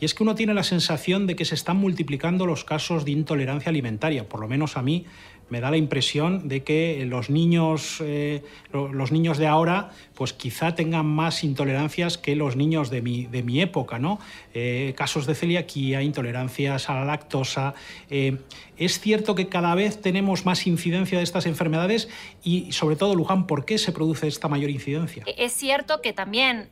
Y 0.00 0.04
es 0.04 0.14
que 0.14 0.24
uno 0.24 0.34
tiene 0.34 0.52
la 0.52 0.64
sensación 0.64 1.28
de 1.28 1.36
que 1.36 1.44
se 1.44 1.54
están 1.54 1.76
multiplicando 1.76 2.44
los 2.44 2.64
casos 2.64 3.04
de 3.04 3.12
intolerancia 3.12 3.70
alimentaria, 3.70 4.28
por 4.28 4.40
lo 4.40 4.48
menos 4.48 4.76
a 4.76 4.82
mí 4.82 5.06
me 5.52 5.60
da 5.60 5.70
la 5.70 5.76
impresión 5.76 6.48
de 6.48 6.62
que 6.62 7.04
los 7.06 7.28
niños, 7.28 7.98
eh, 8.00 8.42
los 8.72 9.12
niños 9.12 9.36
de 9.36 9.46
ahora, 9.46 9.90
pues 10.14 10.32
quizá 10.32 10.74
tengan 10.74 11.04
más 11.04 11.44
intolerancias 11.44 12.16
que 12.16 12.34
los 12.36 12.56
niños 12.56 12.88
de 12.88 13.02
mi, 13.02 13.26
de 13.26 13.42
mi 13.42 13.60
época, 13.60 13.98
¿no? 13.98 14.18
Eh, 14.54 14.94
casos 14.96 15.26
de 15.26 15.34
celiaquía, 15.34 16.00
intolerancias 16.00 16.88
a 16.88 16.94
la 16.94 17.04
lactosa. 17.04 17.74
Eh, 18.08 18.38
es 18.78 18.98
cierto 18.98 19.34
que 19.34 19.50
cada 19.50 19.74
vez 19.74 20.00
tenemos 20.00 20.46
más 20.46 20.66
incidencia 20.66 21.18
de 21.18 21.24
estas 21.24 21.44
enfermedades 21.44 22.08
y, 22.42 22.72
sobre 22.72 22.96
todo, 22.96 23.14
Luján, 23.14 23.46
¿por 23.46 23.66
qué 23.66 23.76
se 23.76 23.92
produce 23.92 24.28
esta 24.28 24.48
mayor 24.48 24.70
incidencia? 24.70 25.22
Es 25.36 25.52
cierto 25.52 26.00
que 26.00 26.14
también 26.14 26.70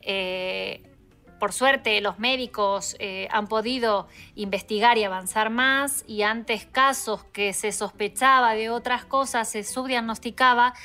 por 1.41 1.53
suerte 1.53 1.99
los 2.01 2.19
médicos 2.19 2.95
eh, 2.99 3.27
han 3.31 3.47
podido 3.47 4.07
investigar 4.35 4.99
y 4.99 5.05
avanzar 5.05 5.49
más 5.49 6.03
y 6.07 6.21
antes 6.21 6.67
casos 6.67 7.23
que 7.33 7.53
se 7.53 7.71
sospechaba 7.71 8.53
de 8.53 8.69
otras 8.69 9.05
cosas 9.05 9.49
se 9.49 9.63
subdiagnosticaba 9.63 10.75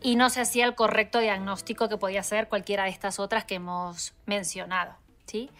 y 0.00 0.14
no 0.14 0.30
se 0.30 0.40
hacía 0.40 0.66
el 0.66 0.76
correcto 0.76 1.18
diagnóstico 1.18 1.88
que 1.88 1.96
podía 1.96 2.22
ser 2.22 2.46
cualquiera 2.46 2.84
de 2.84 2.90
estas 2.90 3.18
otras 3.18 3.44
que 3.44 3.56
hemos 3.56 4.14
mencionado. 4.24 4.94
¿sí? 5.26 5.50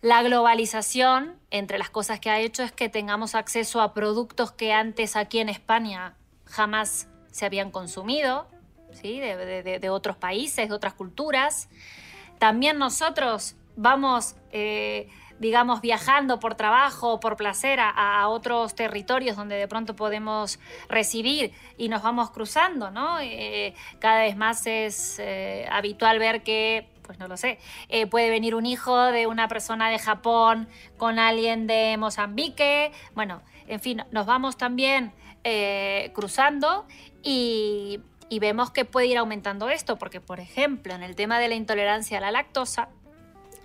La 0.00 0.24
globalización, 0.24 1.38
entre 1.52 1.78
las 1.78 1.88
cosas 1.88 2.18
que 2.18 2.30
ha 2.30 2.40
hecho, 2.40 2.64
es 2.64 2.72
que 2.72 2.88
tengamos 2.88 3.36
acceso 3.36 3.80
a 3.80 3.94
productos 3.94 4.50
que 4.50 4.72
antes 4.72 5.14
aquí 5.14 5.38
en 5.38 5.48
España 5.48 6.16
jamás 6.46 7.06
se 7.30 7.46
habían 7.46 7.70
consumido, 7.70 8.48
¿sí? 8.90 9.20
de 9.20 9.88
otros 9.88 10.16
países, 10.16 10.68
de 10.68 10.74
otras 10.74 10.94
culturas. 10.94 11.68
También 12.42 12.76
nosotros 12.76 13.54
vamos, 13.76 14.34
eh, 14.50 15.08
digamos, 15.38 15.80
viajando 15.80 16.40
por 16.40 16.56
trabajo 16.56 17.12
o 17.12 17.20
por 17.20 17.36
placer 17.36 17.78
a, 17.78 18.26
otros 18.26 18.74
territorios 18.74 19.36
donde 19.36 19.54
de 19.54 19.68
pronto 19.68 19.94
podemos 19.94 20.58
residir 20.88 21.52
y 21.78 21.88
nos 21.88 22.02
vamos 22.02 22.32
cruzando, 22.32 22.90
¿no? 22.90 23.20
Eh, 23.20 23.74
cada 24.00 24.22
vez 24.22 24.36
más 24.36 24.66
es 24.66 25.20
eh, 25.20 25.68
habitual 25.70 26.18
ver 26.18 26.42
que 26.42 26.88
pues 27.02 27.20
no 27.20 27.28
lo 27.28 27.36
sé, 27.36 27.60
puede 28.10 28.28
venir 28.28 28.56
un 28.56 28.66
hijo 28.66 28.96
de 28.98 29.28
una 29.28 29.46
persona 29.46 29.88
de 29.88 30.00
Japón 30.00 30.66
con 30.96 31.20
alguien 31.20 31.68
de 31.68 31.96
Mozambique, 31.96 32.90
bueno, 33.14 33.40
en 33.68 33.78
fin, 33.78 34.02
nos 34.10 34.26
vamos 34.26 34.56
también 34.56 35.12
cruzando 36.12 36.86
y, 37.22 38.00
y 38.28 38.38
vemos 38.38 38.70
que 38.70 38.84
puede 38.84 39.06
ir 39.06 39.18
aumentando 39.18 39.68
esto, 39.68 39.98
porque 39.98 40.20
por 40.20 40.40
ejemplo, 40.40 40.94
en 40.94 41.02
el 41.02 41.16
tema 41.16 41.38
de 41.38 41.48
la 41.48 41.54
intolerancia 41.54 42.18
a 42.18 42.20
la 42.20 42.30
lactosa, 42.30 42.88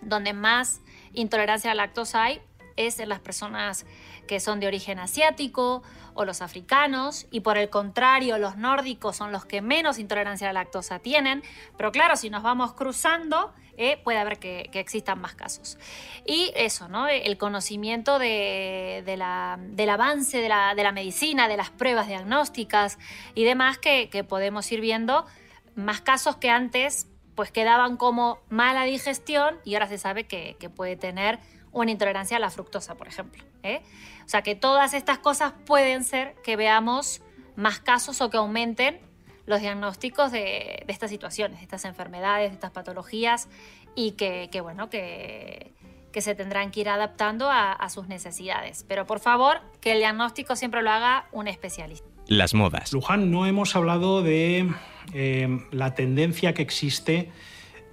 donde 0.01 0.33
más 0.33 0.81
intolerancia 1.13 1.71
a 1.71 1.75
la 1.75 1.85
lactosa 1.85 2.23
hay 2.23 2.41
es 2.77 2.99
en 2.99 3.09
las 3.09 3.19
personas 3.19 3.85
que 4.27 4.39
son 4.39 4.59
de 4.59 4.67
origen 4.67 4.99
asiático 4.99 5.83
o 6.13 6.25
los 6.25 6.41
africanos 6.41 7.27
y 7.31 7.41
por 7.41 7.57
el 7.57 7.69
contrario 7.69 8.37
los 8.37 8.57
nórdicos 8.57 9.15
son 9.15 9.31
los 9.31 9.45
que 9.45 9.61
menos 9.61 9.99
intolerancia 9.99 10.49
a 10.49 10.53
la 10.53 10.61
lactosa 10.61 10.99
tienen, 10.99 11.43
pero 11.77 11.91
claro, 11.91 12.15
si 12.15 12.29
nos 12.29 12.43
vamos 12.43 12.73
cruzando 12.73 13.53
eh, 13.79 14.01
puede 14.03 14.17
haber 14.17 14.39
que, 14.39 14.69
existan 14.73 15.21
más 15.21 15.35
casos. 15.35 15.77
Y 16.25 16.51
eso, 16.55 16.87
¿no? 16.87 17.07
El 17.07 17.37
conocimiento 17.37 18.17
de, 18.17 19.03
del 19.05 19.89
avance 19.89 20.39
de 20.39 20.49
la, 20.49 20.91
medicina, 20.91 21.47
de 21.47 21.57
las 21.57 21.69
pruebas 21.69 22.07
diagnósticas 22.07 22.97
y 23.35 23.43
demás 23.43 23.77
que, 23.77 24.09
que 24.09 24.23
podemos 24.23 24.71
ir 24.71 24.81
viendo 24.81 25.27
más 25.75 26.01
casos 26.01 26.37
que 26.37 26.49
antes 26.49 27.07
pues 27.37 27.51
quedaban 27.51 27.97
como 27.97 28.39
mala 28.49 28.83
digestión 28.83 29.59
y 29.63 29.75
ahora 29.75 29.87
se 29.87 29.99
sabe 29.99 30.25
que, 30.25 30.57
puede 30.75 30.97
tener 30.97 31.39
una 31.81 31.91
intolerancia 31.91 32.37
a 32.37 32.39
la 32.39 32.49
fructosa, 32.49 32.95
por 32.95 33.07
ejemplo. 33.07 33.43
¿eh? 33.63 33.81
O 34.25 34.29
sea 34.29 34.41
que 34.41 34.55
todas 34.55 34.93
estas 34.93 35.19
cosas 35.19 35.53
pueden 35.65 36.03
ser 36.03 36.35
que 36.43 36.55
veamos 36.55 37.21
más 37.55 37.79
casos 37.79 38.21
o 38.21 38.29
que 38.29 38.37
aumenten 38.37 38.99
los 39.45 39.61
diagnósticos 39.61 40.31
de, 40.31 40.83
estas 40.87 41.09
situaciones, 41.09 41.59
de 41.59 41.63
estas 41.63 41.85
enfermedades, 41.85 42.49
de 42.49 42.55
estas 42.55 42.71
patologías 42.71 43.47
y 43.95 44.11
que, 44.11 44.49
bueno, 44.61 44.89
que, 44.89 45.73
se 46.17 46.33
tendrán 46.33 46.71
que 46.71 46.79
ir 46.79 46.89
adaptando 46.89 47.47
a 47.51 47.89
sus 47.89 48.07
necesidades. 48.07 48.83
Pero 48.87 49.05
por 49.05 49.19
favor, 49.19 49.61
que 49.81 49.91
el 49.91 49.99
diagnóstico 49.99 50.55
siempre 50.55 50.81
lo 50.81 50.89
haga 50.89 51.27
un 51.31 51.47
especialista. 51.47 52.07
Las 52.27 52.53
modas. 52.53 52.91
Luján, 52.91 53.31
no 53.31 53.45
hemos 53.45 53.75
hablado 53.75 54.21
de 54.21 54.69
eh, 55.13 55.47
la 55.71 55.95
tendencia 55.95 56.53
que 56.53 56.61
existe 56.61 57.31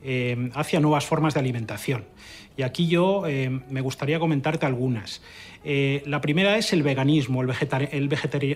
eh, 0.03 0.51
hacia 0.55 0.81
nuevas 0.81 1.07
formas 1.07 1.35
de 1.35 1.41
alimentación. 1.41 2.09
Y 2.57 2.63
aquí 2.63 2.87
yo 2.87 3.27
eh, 3.27 3.51
me 3.69 3.81
gustaría 3.81 4.19
comentarte 4.19 4.67
algunas. 4.67 5.23
la 5.65 6.21
primera 6.21 6.57
es 6.57 6.73
el 6.73 6.83
veganismo, 6.83 7.43
el, 7.43 8.09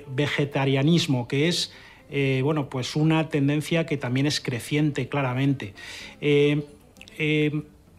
vegetarianismo, 0.07 1.27
que 1.27 1.49
es 1.49 1.73
bueno, 2.43 2.69
pues 2.71 2.97
una 2.97 3.29
tendencia 3.29 3.87
que 3.87 3.97
también 3.97 4.27
es 4.27 4.41
creciente 4.41 5.09
claramente. 5.09 5.75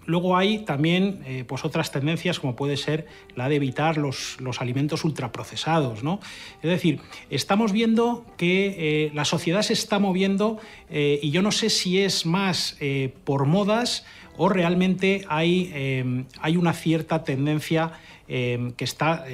Luego 0.09 0.35
hay 0.35 0.65
también 0.65 1.21
eh, 1.27 1.45
pues 1.47 1.63
otras 1.63 1.91
tendencias 1.91 2.39
como 2.39 2.55
puede 2.55 2.77
ser 2.77 3.05
la 3.35 3.47
de 3.47 3.57
evitar 3.57 3.97
los, 3.97 4.39
alimentos 4.59 5.05
ultraprocesados. 5.05 6.03
¿no? 6.03 6.19
Es 6.63 6.69
decir, 6.71 6.99
estamos 7.29 7.71
viendo 7.71 8.25
que 8.35 9.05
eh, 9.05 9.11
la 9.13 9.23
sociedad 9.23 9.61
se 9.61 9.73
está 9.73 9.99
moviendo 9.99 10.57
eh, 10.89 11.19
y 11.21 11.29
yo 11.29 11.43
no 11.43 11.51
sé 11.51 11.69
si 11.69 12.01
es 12.01 12.25
más 12.25 12.77
por 13.23 13.45
modas 13.45 14.03
o 14.35 14.49
realmente 14.49 15.25
hay, 15.29 16.25
hay 16.41 16.57
una 16.57 16.73
cierta 16.73 17.23
tendencia 17.23 17.91
que 18.27 18.73
está 18.79 19.25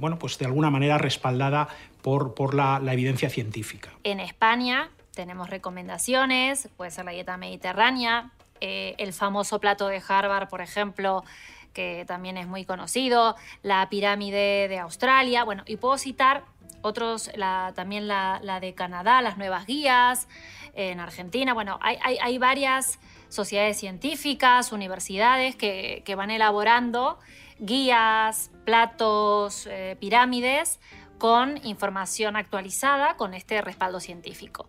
bueno, 0.00 0.18
pues 0.18 0.38
de 0.38 0.46
alguna 0.46 0.70
manera 0.70 0.98
respaldada 0.98 1.68
por, 2.02 2.34
por 2.34 2.54
la, 2.54 2.80
la 2.80 2.92
evidencia 2.92 3.28
científica. 3.28 3.90
En 4.04 4.20
España 4.20 4.90
tenemos 5.14 5.50
recomendaciones, 5.50 6.68
puede 6.76 6.90
ser 6.90 7.04
la 7.04 7.12
dieta 7.12 7.36
mediterránea, 7.36 8.32
eh, 8.60 8.94
el 8.98 9.12
famoso 9.12 9.58
plato 9.60 9.88
de 9.88 10.02
Harvard, 10.06 10.48
por 10.48 10.60
ejemplo, 10.60 11.24
que 11.72 12.04
también 12.06 12.36
es 12.36 12.46
muy 12.46 12.64
conocido, 12.64 13.36
la 13.62 13.88
pirámide 13.90 14.68
de 14.68 14.78
Australia, 14.78 15.44
bueno, 15.44 15.64
y 15.66 15.76
puedo 15.76 15.98
citar 15.98 16.44
otros, 16.82 17.30
también 17.74 18.06
la, 18.08 18.58
de 18.60 18.74
Canadá, 18.74 19.22
las 19.22 19.38
nuevas 19.38 19.66
guías, 19.66 20.28
en 20.74 21.00
Argentina, 21.00 21.54
bueno, 21.54 21.78
hay, 21.80 22.38
varias 22.38 22.98
sociedades 23.28 23.78
científicas, 23.78 24.72
universidades 24.72 25.56
que, 25.56 26.14
van 26.16 26.30
elaborando 26.30 27.18
guías, 27.58 28.50
platos, 28.64 29.66
eh, 29.70 29.96
pirámides 30.00 30.80
con 31.18 31.64
información 31.64 32.36
actualizada 32.36 33.16
con 33.16 33.32
este 33.32 33.62
respaldo 33.62 34.00
científico. 34.00 34.68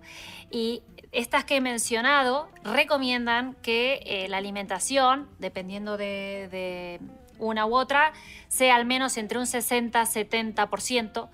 Y 0.52 0.84
estas 1.16 1.46
que 1.46 1.56
he 1.56 1.62
mencionado 1.62 2.50
recomiendan 2.64 3.54
que 3.62 4.02
eh, 4.06 4.28
la 4.28 4.38
alimentación, 4.38 5.30
dependiendo 5.40 5.96
de, 5.98 7.00
una 7.40 7.66
u 7.66 7.74
otra, 7.76 8.12
sea 8.50 8.76
al 8.76 8.86
menos 8.86 9.16
entre 9.18 9.40
un 9.40 9.46
60-70% 9.46 11.30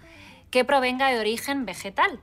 que 0.52 0.65
provenga 0.65 1.10
de 1.10 1.20
origen 1.20 1.65
vegetal, 1.65 2.20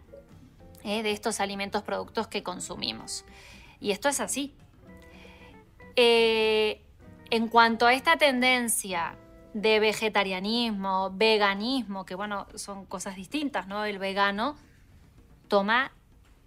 eh, 0.84 1.02
de 1.02 1.10
estos 1.10 1.40
alimentos, 1.40 1.82
productos 1.82 2.28
que 2.28 2.44
consumimos. 2.44 3.24
Y 3.80 3.90
esto 3.90 4.08
es 4.08 4.20
así. 4.20 4.54
Eh, 5.96 6.80
en 7.30 7.48
cuanto 7.48 7.86
a 7.86 7.92
esta 7.92 8.16
tendencia 8.16 9.16
de 9.52 9.80
vegetarianismo, 9.80 11.10
veganismo, 11.12 12.06
que 12.06 12.14
bueno, 12.14 12.46
son 12.54 12.86
cosas 12.86 13.16
distintas, 13.16 13.66
¿no? 13.66 13.84
El 13.84 13.98
vegano 13.98 14.56
toma 15.48 15.92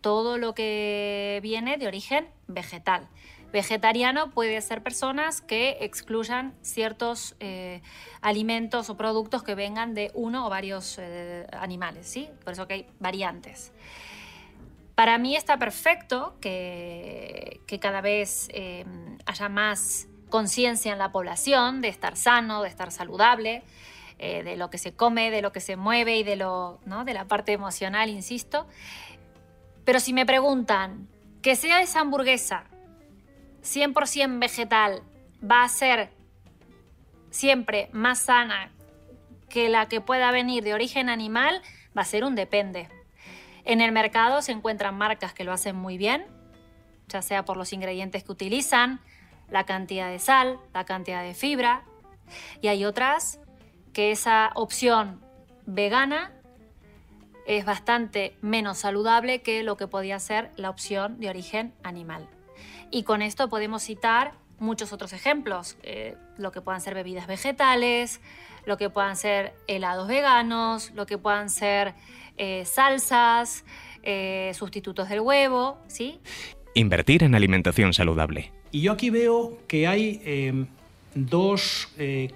todo 0.01 0.37
lo 0.37 0.53
que 0.53 1.39
viene 1.41 1.77
de 1.77 1.87
origen 1.87 2.27
vegetal. 2.47 3.07
Vegetariano 3.51 4.31
puede 4.31 4.61
ser 4.61 4.81
personas 4.81 5.41
que 5.41 5.77
excluyan 5.81 6.53
ciertos 6.61 7.35
eh, 7.41 7.81
alimentos 8.21 8.89
o 8.89 8.95
productos 8.95 9.43
que 9.43 9.55
vengan 9.55 9.93
de 9.93 10.09
uno 10.13 10.47
o 10.47 10.49
varios 10.49 10.97
eh, 10.99 11.45
animales, 11.51 12.07
¿sí? 12.07 12.29
Por 12.45 12.53
eso 12.53 12.65
que 12.67 12.73
hay 12.75 12.87
variantes. 12.99 13.73
Para 14.95 15.17
mí 15.17 15.35
está 15.35 15.57
perfecto 15.57 16.35
que, 16.39 17.59
cada 17.81 18.01
vez 18.01 18.47
eh, 18.53 18.85
haya 19.25 19.49
más 19.49 20.07
conciencia 20.29 20.93
en 20.93 20.99
la 20.99 21.11
población 21.11 21.81
de 21.81 21.89
estar 21.89 22.15
sano, 22.15 22.61
de 22.61 22.69
estar 22.69 22.91
saludable, 22.91 23.63
de 24.19 24.55
lo 24.55 24.69
que 24.69 24.77
se 24.77 24.93
come, 24.93 25.31
de 25.31 25.41
lo 25.41 25.51
que 25.51 25.61
se 25.61 25.77
mueve 25.77 26.15
y 26.17 26.21
de, 26.21 26.35
lo, 26.35 26.79
¿no? 26.85 27.05
de 27.05 27.15
la 27.15 27.25
parte 27.25 27.53
emocional, 27.53 28.07
insisto. 28.11 28.67
Pero 29.85 29.99
si 29.99 30.13
me 30.13 30.25
preguntan 30.25 31.07
que 31.41 31.55
sea 31.55 31.81
esa 31.81 32.01
hamburguesa 32.01 32.65
100% 33.63 34.39
vegetal, 34.39 35.03
va 35.43 35.63
a 35.63 35.69
ser 35.69 36.11
siempre 37.29 37.89
más 37.91 38.19
sana 38.19 38.71
que 39.49 39.69
la 39.69 39.87
que 39.87 40.01
pueda 40.01 40.31
venir 40.31 40.63
de 40.63 40.73
origen 40.73 41.09
animal, 41.09 41.61
va 41.97 42.03
a 42.03 42.05
ser 42.05 42.23
un 42.23 42.35
depende. 42.35 42.89
En 43.63 43.81
el 43.81 43.91
mercado 43.91 44.41
se 44.41 44.51
encuentran 44.51 44.97
marcas 44.97 45.33
que 45.33 45.43
lo 45.43 45.51
hacen 45.51 45.75
muy 45.75 45.97
bien, 45.97 46.25
ya 47.07 47.21
sea 47.21 47.45
por 47.45 47.57
los 47.57 47.73
ingredientes 47.73 48.23
que 48.23 48.31
utilizan, 48.31 48.99
la 49.49 49.65
cantidad 49.65 50.09
de 50.09 50.19
sal, 50.19 50.59
la 50.73 50.85
cantidad 50.85 51.23
de 51.23 51.33
fibra, 51.33 51.83
y 52.61 52.69
hay 52.69 52.85
otras 52.85 53.39
que 53.93 54.11
esa 54.11 54.51
opción 54.55 55.19
vegana 55.65 56.31
es 57.45 57.65
bastante 57.65 58.35
menos 58.41 58.79
saludable 58.79 59.41
que 59.41 59.63
lo 59.63 59.77
que 59.77 59.87
podía 59.87 60.19
ser 60.19 60.51
la 60.55 60.69
opción 60.69 61.19
de 61.19 61.29
origen 61.29 61.73
animal. 61.83 62.27
Y 62.91 63.03
con 63.03 63.21
esto 63.21 63.49
podemos 63.49 63.83
citar 63.83 64.33
muchos 64.59 64.93
otros 64.93 65.11
ejemplos, 65.13 65.75
eh, 65.83 66.15
lo 66.37 66.51
que 66.51 66.61
puedan 66.61 66.81
ser 66.81 66.93
bebidas 66.93 67.27
vegetales, 67.27 68.21
lo 68.65 68.77
que 68.77 68.89
puedan 68.89 69.15
ser 69.15 69.53
helados 69.67 70.07
veganos, 70.07 70.91
lo 70.91 71.05
que 71.05 71.17
puedan 71.17 71.49
ser 71.49 71.95
eh, 72.37 72.63
salsas, 72.65 73.65
eh, 74.03 74.51
sustitutos 74.53 75.09
del 75.09 75.21
huevo, 75.21 75.77
¿sí? 75.87 76.19
Invertir 76.75 77.23
en 77.23 77.33
alimentación 77.33 77.93
saludable. 77.93 78.51
Y 78.71 78.81
yo 78.81 78.93
aquí 78.93 79.09
veo 79.09 79.57
que 79.67 79.87
hay 79.87 80.21
dos 81.13 81.89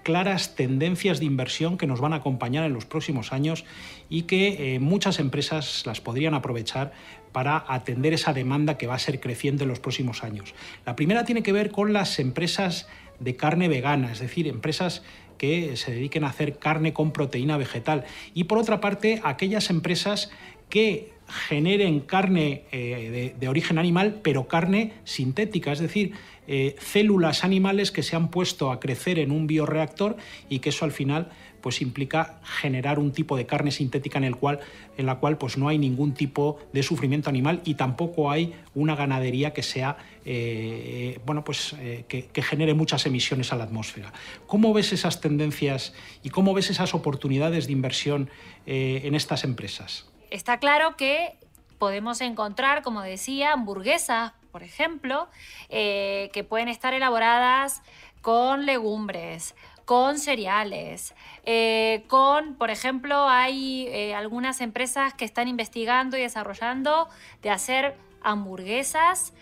claras 0.04 0.56
tendencias 0.56 1.20
de 1.20 1.26
inversión 1.26 1.78
que 1.78 1.88
nos 1.88 2.02
van 2.02 2.14
a 2.14 2.18
acompañar 2.18 2.66
en 2.66 2.74
los 2.74 2.86
próximos 2.86 3.32
años 3.32 3.66
y 4.10 4.24
que 4.24 4.78
muchas 4.82 5.20
empresas 5.20 5.84
las 5.86 6.02
podrían 6.02 6.34
aprovechar 6.34 6.92
para 7.32 7.66
atender 7.68 8.14
esa 8.14 8.34
demanda 8.34 8.78
que 8.78 8.88
va 8.88 8.96
a 8.96 9.00
ser 9.00 9.20
creciente 9.20 9.64
en 9.64 9.70
los 9.70 9.80
próximos 9.80 10.24
años. 10.24 10.54
La 10.86 10.96
primera 10.96 11.26
tiene 11.26 11.44
que 11.44 11.52
ver 11.52 11.72
con 11.72 11.94
las 11.94 12.20
empresas 12.20 12.88
de 13.20 13.36
carne 13.36 13.68
vegana, 13.68 14.12
es 14.12 14.20
decir, 14.20 14.48
empresas 14.48 15.04
que 15.38 15.76
se 15.76 15.92
dediquen 15.92 16.24
a 16.24 16.30
hacer 16.30 16.60
carne 16.60 16.94
con 16.94 17.12
proteína 17.12 17.58
vegetal. 17.58 18.06
Y 18.34 18.46
por 18.46 18.58
otra 18.58 18.80
parte, 18.80 19.22
aquellas 19.24 19.70
empresas 19.70 20.32
que 20.70 21.15
generen 21.28 22.02
carne 22.02 22.64
eh, 22.72 23.36
de, 23.38 23.48
origen 23.48 23.78
animal, 23.78 24.20
pero 24.22 24.48
carne 24.48 24.94
sintética, 25.04 25.72
es 25.72 25.80
decir, 25.80 26.14
eh, 26.48 26.76
células 26.80 27.44
animales 27.44 27.92
que 27.92 28.04
se 28.04 28.16
han 28.16 28.30
puesto 28.30 28.72
a 28.72 28.80
crecer 28.80 29.18
en 29.18 29.32
un 29.32 29.48
bioreactor 29.48 30.18
y 30.50 30.60
que 30.60 30.70
eso 30.70 30.86
al 30.86 30.92
final 30.92 31.30
pues 31.62 31.82
implica 31.82 32.40
generar 32.44 33.00
un 33.00 33.12
tipo 33.12 33.36
de 33.36 33.48
carne 33.48 33.72
sintética 33.72 34.20
en, 34.20 34.26
el 34.26 34.36
cual, 34.36 34.60
en 34.98 35.08
la 35.08 35.16
cual 35.16 35.40
pues 35.40 35.58
no 35.58 35.68
hay 35.68 35.80
ningún 35.80 36.14
tipo 36.14 36.60
de 36.74 36.84
sufrimiento 36.84 37.28
animal 37.28 37.62
y 37.66 37.74
tampoco 37.74 38.30
hay 38.30 38.54
una 38.76 38.96
ganadería 38.96 39.52
que 39.52 39.64
sea 39.64 39.98
eh, 40.26 41.20
bueno 41.26 41.44
pues 41.44 41.76
que, 42.08 42.30
genere 42.44 42.76
muchas 42.76 43.08
emisiones 43.08 43.52
a 43.52 43.56
la 43.56 43.64
atmósfera. 43.64 44.14
¿Cómo 44.46 44.76
ves 44.76 44.94
esas 44.94 45.22
tendencias 45.22 45.96
y 46.22 46.30
cómo 46.30 46.54
ves 46.54 46.70
esas 46.70 46.94
oportunidades 46.94 47.66
de 47.66 47.74
inversión 47.74 48.30
en 48.68 49.16
estas 49.16 49.44
empresas? 49.44 50.06
Está 50.30 50.60
claro 50.60 50.96
que 50.98 51.38
podemos 51.78 52.22
encontrar, 52.22 52.82
como 52.82 53.02
decía, 53.02 53.54
hamburguesas, 53.54 54.34
por 54.52 54.64
ejemplo, 54.64 55.28
eh, 55.70 56.30
que 56.34 56.44
pueden 56.44 56.68
estar 56.68 56.94
elaboradas 56.94 57.82
con 58.22 58.66
legumbres, 58.66 59.56
con 59.84 60.18
cereales, 60.18 61.14
eh, 61.44 62.06
con, 62.08 62.56
por 62.56 62.72
ejemplo, 62.72 63.28
hay 63.28 63.88
eh, 63.88 64.16
algunas 64.16 64.62
empresas 64.62 65.14
que 65.14 65.26
están 65.26 65.48
investigando 65.48 66.18
y 66.18 66.22
desarrollando 66.22 67.08
de 67.42 67.50
hacer 67.52 67.98
hamburguesas 68.24 69.34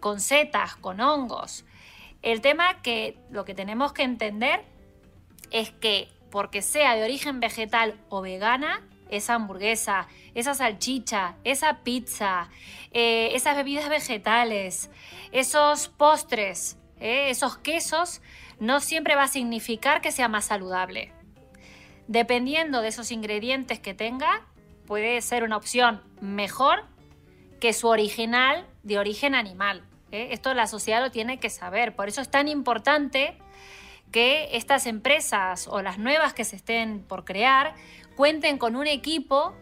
con 0.00 0.20
setas, 0.20 0.76
con 0.76 1.00
hongos. 1.00 1.64
El 2.22 2.40
tema 2.40 2.82
que 2.82 3.16
lo 3.30 3.44
que 3.44 3.54
tenemos 3.54 3.92
que 3.92 4.02
entender 4.02 4.64
es 5.50 5.70
que 5.70 6.08
porque 6.30 6.60
sea 6.60 6.94
de 6.96 7.04
origen 7.04 7.40
vegetal 7.40 7.98
o 8.08 8.20
vegana, 8.20 8.82
esa 9.10 9.34
hamburguesa, 9.34 10.08
esa 10.34 10.54
salchicha, 10.54 11.36
esa 11.44 11.78
pizza, 11.82 12.48
eh, 12.92 13.30
esas 13.34 13.56
bebidas 13.56 13.88
vegetales, 13.88 14.90
esos 15.32 15.88
postres, 15.88 16.78
eh, 17.00 17.30
esos 17.30 17.58
quesos, 17.58 18.22
no 18.58 18.80
siempre 18.80 19.14
va 19.14 19.24
a 19.24 19.28
significar 19.28 20.00
que 20.00 20.12
sea 20.12 20.28
más 20.28 20.46
saludable. 20.46 21.12
Dependiendo 22.08 22.82
de 22.82 22.88
esos 22.88 23.10
ingredientes 23.10 23.80
que 23.80 23.94
tenga, 23.94 24.46
puede 24.86 25.20
ser 25.20 25.42
una 25.42 25.56
opción 25.56 26.02
mejor 26.20 26.84
que 27.60 27.72
su 27.72 27.88
original 27.88 28.66
de 28.82 28.98
origen 28.98 29.34
animal. 29.34 29.84
¿eh? 30.12 30.28
Esto 30.30 30.54
la 30.54 30.66
sociedad 30.66 31.02
lo 31.02 31.10
tiene 31.10 31.38
que 31.38 31.50
saber. 31.50 31.94
Por 31.94 32.08
eso 32.08 32.20
es 32.20 32.30
tan 32.30 32.48
importante 32.48 33.36
que 34.12 34.56
estas 34.56 34.86
empresas 34.86 35.66
o 35.66 35.82
las 35.82 35.98
nuevas 35.98 36.32
que 36.32 36.44
se 36.44 36.56
estén 36.56 37.02
por 37.02 37.24
crear 37.24 37.74
cuenten 38.16 38.58
con 38.58 38.74
un 38.74 38.86
equipo 38.86 39.54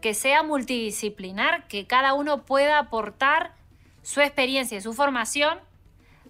que 0.00 0.14
sea 0.14 0.42
multidisciplinar, 0.42 1.66
que 1.66 1.86
cada 1.86 2.14
uno 2.14 2.44
pueda 2.44 2.78
aportar 2.78 3.54
su 4.02 4.20
experiencia 4.20 4.78
y 4.78 4.80
su 4.82 4.92
formación 4.92 5.58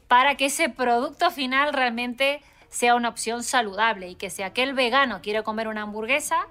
para 0.06 0.36
que 0.36 0.46
ese 0.46 0.68
producto 0.68 1.30
final 1.30 1.72
realmente 1.72 2.40
sea 2.68 2.94
una 2.94 3.08
opción 3.08 3.42
saludable 3.42 4.08
y 4.08 4.14
que 4.14 4.30
si 4.30 4.42
aquel 4.42 4.74
vegano 4.74 5.20
quiere 5.22 5.42
comer 5.42 5.68
una 5.68 5.82
hamburguesa, 5.82 6.46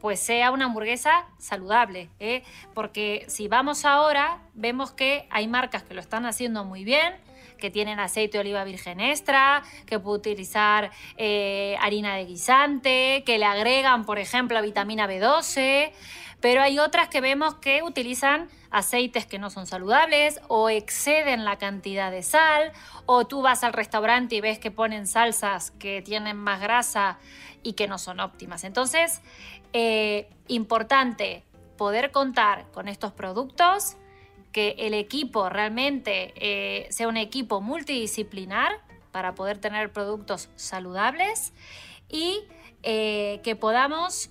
pues 0.00 0.20
sea 0.20 0.50
una 0.50 0.66
hamburguesa 0.66 1.26
saludable. 1.38 2.10
¿eh? 2.18 2.42
Porque 2.74 3.24
si 3.28 3.48
vamos 3.48 3.84
ahora, 3.84 4.38
vemos 4.54 4.90
que 4.90 5.26
hay 5.30 5.48
marcas 5.48 5.82
que 5.82 5.94
lo 5.94 6.00
están 6.00 6.26
haciendo 6.26 6.64
muy 6.64 6.84
bien, 6.84 7.14
que 7.60 7.70
tienen 7.70 8.00
aceite 8.00 8.38
de 8.38 8.40
oliva 8.40 8.64
virgen 8.64 9.00
extra, 9.00 9.62
que 9.86 10.00
puede 10.00 10.18
utilizar 10.18 10.90
eh, 11.16 11.76
harina 11.80 12.16
de 12.16 12.24
guisante, 12.24 13.22
que 13.24 13.38
le 13.38 13.44
agregan, 13.44 14.04
por 14.04 14.18
ejemplo, 14.18 14.60
vitamina 14.62 15.06
B12, 15.06 15.92
pero 16.40 16.62
hay 16.62 16.78
otras 16.78 17.08
que 17.08 17.20
vemos 17.20 17.54
que 17.54 17.82
utilizan 17.82 18.48
aceites 18.70 19.26
que 19.26 19.38
no 19.38 19.50
son 19.50 19.66
saludables 19.66 20.40
o 20.48 20.70
exceden 20.70 21.44
la 21.44 21.56
cantidad 21.56 22.10
de 22.10 22.22
sal, 22.22 22.72
o 23.06 23.26
tú 23.26 23.42
vas 23.42 23.62
al 23.62 23.72
restaurante 23.72 24.36
y 24.36 24.40
ves 24.40 24.58
que 24.58 24.70
ponen 24.70 25.06
salsas 25.06 25.70
que 25.72 26.02
tienen 26.02 26.36
más 26.36 26.60
grasa 26.60 27.18
y 27.62 27.74
que 27.74 27.88
no 27.88 27.98
son 27.98 28.20
óptimas. 28.20 28.64
Entonces, 28.64 29.20
eh, 29.72 30.28
importante 30.48 31.44
poder 31.76 32.10
contar 32.10 32.66
con 32.72 32.88
estos 32.88 33.12
productos 33.12 33.96
que 34.52 34.74
el 34.78 34.94
equipo 34.94 35.48
realmente 35.48 36.32
eh, 36.36 36.86
sea 36.90 37.08
un 37.08 37.16
equipo 37.16 37.60
multidisciplinar 37.60 38.72
para 39.12 39.34
poder 39.34 39.58
tener 39.58 39.92
productos 39.92 40.48
saludables 40.56 41.52
y 42.08 42.40
eh, 42.82 43.40
que 43.44 43.56
podamos 43.56 44.30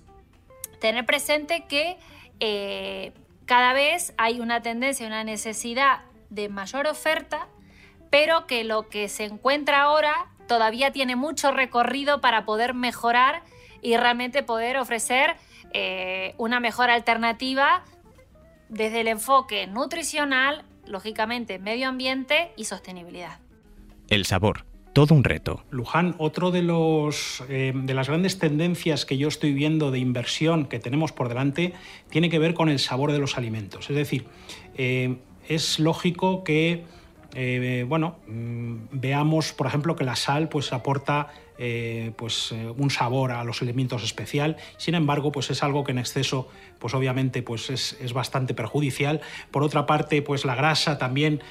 tener 0.80 1.06
presente 1.06 1.64
que 1.66 1.98
eh, 2.40 3.12
cada 3.46 3.72
vez 3.72 4.14
hay 4.16 4.40
una 4.40 4.62
tendencia, 4.62 5.06
una 5.06 5.24
necesidad 5.24 6.00
de 6.30 6.48
mayor 6.48 6.86
oferta, 6.86 7.48
pero 8.10 8.46
que 8.46 8.64
lo 8.64 8.88
que 8.88 9.08
se 9.08 9.24
encuentra 9.24 9.82
ahora 9.82 10.28
todavía 10.46 10.92
tiene 10.92 11.16
mucho 11.16 11.52
recorrido 11.52 12.20
para 12.20 12.44
poder 12.44 12.74
mejorar 12.74 13.42
y 13.82 13.96
realmente 13.96 14.42
poder 14.42 14.76
ofrecer 14.76 15.36
una 16.36 16.58
mejor 16.58 16.90
alternativa 16.90 17.84
desde 18.70 19.02
el 19.02 19.08
enfoque 19.08 19.66
nutricional, 19.66 20.64
lógicamente 20.86 21.58
medio 21.58 21.88
ambiente 21.88 22.52
y 22.56 22.64
sostenibilidad. 22.64 23.40
El 24.08 24.24
sabor, 24.24 24.64
todo 24.92 25.14
un 25.14 25.24
reto. 25.24 25.62
Luján, 25.70 26.14
otro 26.18 26.50
de, 26.50 26.62
los, 26.62 27.44
eh, 27.48 27.72
de 27.74 27.94
las 27.94 28.08
grandes 28.08 28.38
tendencias 28.38 29.04
que 29.04 29.18
yo 29.18 29.28
estoy 29.28 29.52
viendo 29.52 29.90
de 29.90 29.98
inversión 29.98 30.66
que 30.66 30.78
tenemos 30.78 31.12
por 31.12 31.28
delante 31.28 31.74
tiene 32.08 32.30
que 32.30 32.38
ver 32.38 32.54
con 32.54 32.68
el 32.68 32.78
sabor 32.78 33.12
de 33.12 33.18
los 33.18 33.36
alimentos. 33.36 33.90
Es 33.90 33.96
decir, 33.96 34.26
eh, 34.76 35.18
es 35.48 35.78
lógico 35.78 36.44
que 36.44 36.84
eh, 37.34 37.84
bueno, 37.88 38.16
mm, 38.26 38.76
veamos, 38.92 39.52
por 39.52 39.66
ejemplo, 39.66 39.94
que 39.94 40.04
la 40.04 40.16
sal 40.16 40.48
pues, 40.48 40.72
aporta 40.72 41.28
eh, 41.62 42.12
pues, 42.16 42.52
eh, 42.52 42.72
un 42.74 42.88
sabor 42.88 43.32
a 43.32 43.44
los 43.44 43.60
elementos 43.60 44.02
especial. 44.02 44.56
Sin 44.78 44.94
embargo, 44.94 45.30
pues 45.30 45.50
es 45.50 45.62
algo 45.62 45.84
que 45.84 45.92
en 45.92 45.98
exceso, 45.98 46.48
pues 46.78 46.94
obviamente, 46.94 47.42
pues 47.42 47.68
es, 47.68 48.12
bastante 48.14 48.54
perjudicial. 48.54 49.20
Por 49.50 49.62
otra 49.62 49.84
parte, 49.84 50.22
pues 50.22 50.46
la 50.46 50.54
grasa 50.54 50.96
también 50.96 51.42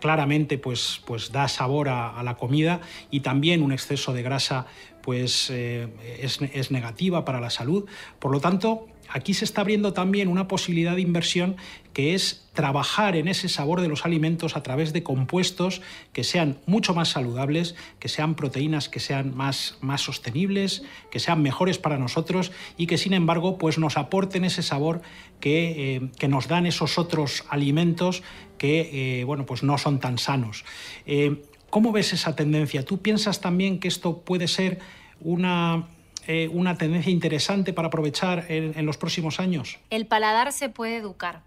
claramente 0.00 0.58
pues, 0.58 1.02
pues 1.06 1.32
da 1.32 1.48
sabor 1.48 1.88
a, 1.88 2.22
la 2.22 2.36
comida 2.36 2.80
y 3.10 3.20
también 3.20 3.62
un 3.62 3.72
exceso 3.72 4.12
de 4.12 4.22
grasa 4.22 4.66
pues 5.02 5.50
es, 5.50 6.40
es 6.40 6.70
negativa 6.70 7.24
para 7.24 7.40
la 7.40 7.50
salud. 7.50 7.86
Por 8.18 8.30
lo 8.30 8.40
tanto, 8.40 8.86
aquí 9.14 9.32
se 9.32 9.44
está 9.44 9.60
abriendo 9.60 9.92
también 9.92 10.26
una 10.26 10.48
posibilidad 10.48 10.96
de 10.96 11.00
inversión 11.00 11.56
que 11.92 12.14
es 12.14 12.48
trabajar 12.52 13.14
en 13.14 13.28
ese 13.28 13.48
sabor 13.48 13.80
de 13.80 13.86
los 13.86 14.04
alimentos 14.04 14.56
a 14.56 14.62
través 14.64 14.92
de 14.92 15.04
compuestos 15.04 15.82
que 16.12 16.24
sean 16.24 16.58
mucho 16.66 16.94
más 16.94 17.10
saludables, 17.10 17.76
que 18.00 18.08
sean 18.08 18.34
proteínas 18.34 18.88
que 18.88 18.98
sean 18.98 19.34
más, 19.36 19.78
más 19.80 20.00
sostenibles, 20.00 20.82
que 21.12 21.20
sean 21.20 21.42
mejores 21.42 21.78
para 21.78 21.96
nosotros 21.96 22.50
y 22.76 22.88
que 22.88 22.98
sin 22.98 23.12
embargo 23.12 23.56
pues 23.56 23.78
nos 23.78 23.96
aporten 23.96 24.44
ese 24.44 24.62
sabor 24.62 25.00
que, 25.38 26.10
eh, 26.20 26.28
nos 26.28 26.48
dan 26.48 26.66
esos 26.66 26.98
otros 26.98 27.44
alimentos 27.48 28.24
que 28.58 29.20
eh, 29.20 29.24
bueno, 29.24 29.46
pues 29.46 29.62
no 29.62 29.78
son 29.78 30.00
tan 30.00 30.18
sanos. 30.18 30.64
Eh, 31.06 31.40
¿Cómo 31.70 31.92
ves 31.92 32.12
esa 32.12 32.34
tendencia? 32.34 32.84
¿Tú 32.84 32.98
piensas 33.00 33.40
también 33.40 33.78
que 33.78 33.86
esto 33.86 34.22
puede 34.22 34.48
ser 34.48 34.80
una, 35.20 35.86
eh, 36.26 36.48
una 36.48 36.78
tendencia 36.78 37.12
interesante 37.12 37.74
para 37.74 37.88
aprovechar 37.88 38.46
en, 38.48 38.86
los 38.86 38.96
próximos 38.96 39.40
años? 39.40 39.78
El 39.90 40.06
paladar 40.06 40.52
se 40.52 40.70
puede 40.70 40.96
educar, 40.96 41.42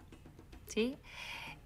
¿sí? 0.68 0.98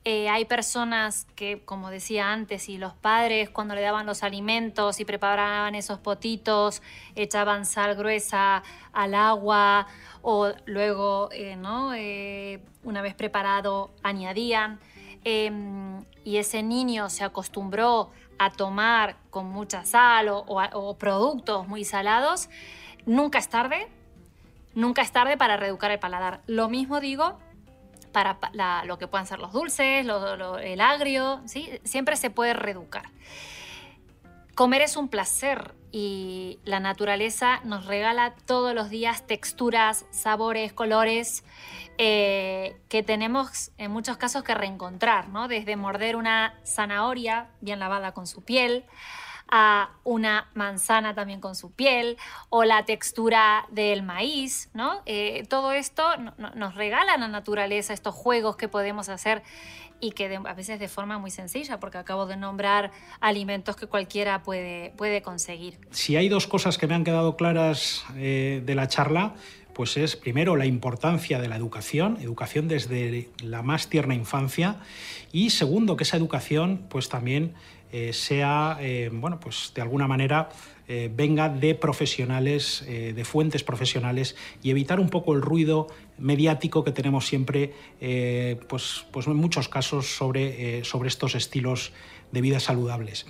Eh, 0.05 0.29
hay 0.29 0.45
personas 0.45 1.27
que, 1.35 1.61
como 1.65 1.89
decía 1.89 2.31
antes, 2.31 2.69
y 2.69 2.77
los 2.77 2.93
padres 2.93 3.49
cuando 3.49 3.75
le 3.75 3.81
daban 3.81 4.05
los 4.05 4.23
alimentos 4.23 4.99
y 5.01 5.05
preparaban 5.05 5.75
esos 5.75 5.99
potitos, 5.99 6.81
echaban 7.15 7.65
sal 7.65 7.95
gruesa 7.95 8.63
al 8.93 9.13
agua 9.13 9.87
o 10.21 10.53
luego, 10.65 11.29
eh, 11.33 11.57
¿no? 11.57 11.89
Una 12.83 13.01
vez 13.01 13.13
preparado, 13.13 13.91
añadían. 14.03 14.79
Em, 15.23 16.03
y 16.23 16.37
ese 16.37 16.63
niño 16.63 17.09
se 17.09 17.25
acostumbró 17.25 18.09
a 18.39 18.51
tomar 18.51 19.17
con 19.29 19.47
mucha 19.47 19.85
sal 19.85 20.29
o 20.29 20.95
productos 20.97 21.67
muy 21.67 21.83
salados, 21.83 22.49
nunca 23.05 23.39
es 23.39 23.49
tarde, 23.49 23.87
nunca 24.73 25.01
es 25.01 25.11
tarde 25.11 25.37
para 25.37 25.57
reeducar 25.57 25.91
el 25.91 25.99
paladar. 25.99 26.41
Lo 26.47 26.69
mismo 26.69 26.99
digo 26.99 27.39
para 28.11 28.37
lo 28.85 28.97
que 28.97 29.07
puedan 29.07 29.25
ser 29.25 29.39
los 29.39 29.53
dulces, 29.53 30.05
el 30.05 30.81
agrio, 30.81 31.41
¿sí? 31.45 31.69
siempre 31.83 32.15
se 32.15 32.29
puede 32.29 32.53
reeducar. 32.53 33.03
Comer 34.55 34.81
es 34.81 34.97
un 34.97 35.07
placer 35.07 35.73
y 35.91 36.59
la 36.63 36.79
naturaleza 36.79 37.61
nos 37.63 37.85
regala 37.85 38.33
todos 38.45 38.75
los 38.75 38.89
días 38.89 39.25
texturas, 39.25 40.05
sabores, 40.11 40.73
colores 40.73 41.43
eh, 41.97 42.77
que 42.89 43.03
tenemos 43.03 43.71
en 43.77 43.91
muchos 43.91 44.17
casos 44.17 44.43
que 44.43 44.53
reencontrar, 44.53 45.29
¿no? 45.29 45.47
desde 45.47 45.75
morder 45.75 46.15
una 46.15 46.53
zanahoria 46.65 47.49
bien 47.61 47.79
lavada 47.79 48.13
con 48.13 48.27
su 48.27 48.43
piel, 48.43 48.85
a 49.51 49.91
una 50.05 50.49
manzana 50.55 51.13
también 51.13 51.41
con 51.41 51.55
su 51.55 51.71
piel 51.71 52.17
o 52.49 52.63
la 52.63 52.85
textura 52.85 53.65
del 53.69 54.01
maíz, 54.01 54.69
¿no? 54.73 55.01
Eh, 55.05 55.45
todo 55.49 55.73
esto 55.73 56.03
nos 56.55 56.75
regala 56.75 57.17
la 57.17 57.27
naturaleza, 57.27 57.93
estos 57.93 58.15
juegos 58.15 58.55
que 58.55 58.69
podemos 58.69 59.09
hacer 59.09 59.43
y 60.01 60.11
que 60.11 60.35
a 60.35 60.53
veces 60.53 60.79
de 60.79 60.87
forma 60.87 61.19
muy 61.19 61.29
sencilla, 61.29 61.79
porque 61.79 61.99
acabo 61.99 62.25
de 62.25 62.35
nombrar 62.35 62.91
alimentos 63.19 63.75
que 63.75 63.85
cualquiera 63.87 64.41
puede, 64.41 64.93
puede 64.97 65.21
conseguir. 65.21 65.77
Si 65.91 66.15
hay 66.15 66.27
dos 66.27 66.47
cosas 66.47 66.77
que 66.77 66.87
me 66.87 66.95
han 66.95 67.03
quedado 67.03 67.37
claras 67.37 68.03
eh, 68.15 68.63
de 68.65 68.75
la 68.75 68.87
charla, 68.87 69.35
pues 69.73 69.97
es 69.97 70.15
primero 70.15 70.55
la 70.55 70.65
importancia 70.65 71.39
de 71.39 71.47
la 71.47 71.55
educación, 71.55 72.17
educación 72.21 72.67
desde 72.67 73.29
la 73.43 73.61
más 73.63 73.89
tierna 73.89 74.15
infancia, 74.15 74.77
y 75.31 75.51
segundo 75.51 75.95
que 75.95 76.03
esa 76.03 76.17
educación 76.17 76.85
pues 76.89 77.09
también 77.09 77.53
eh, 77.93 78.13
sea, 78.13 78.77
eh, 78.79 79.09
bueno, 79.11 79.39
pues 79.39 79.73
de 79.75 79.81
alguna 79.81 80.07
manera 80.07 80.47
eh, 80.87 81.11
venga 81.13 81.49
de 81.49 81.75
profesionales, 81.75 82.85
de 82.87 83.25
fuentes 83.25 83.63
profesionales 83.63 84.35
y 84.63 84.71
evitar 84.71 84.99
un 84.99 85.09
poco 85.09 85.33
el 85.33 85.41
ruido 85.41 85.87
mediático 86.17 86.83
que 86.83 86.91
tenemos 86.91 87.25
siempre, 87.25 87.73
pues, 88.67 89.05
pues 89.11 89.27
en 89.27 89.35
muchos 89.35 89.67
casos 89.69 90.15
sobre, 90.15 90.83
sobre 90.83 91.07
estos 91.09 91.35
estilos 91.35 91.91
de 92.31 92.41
vida 92.41 92.59
saludables. 92.59 93.25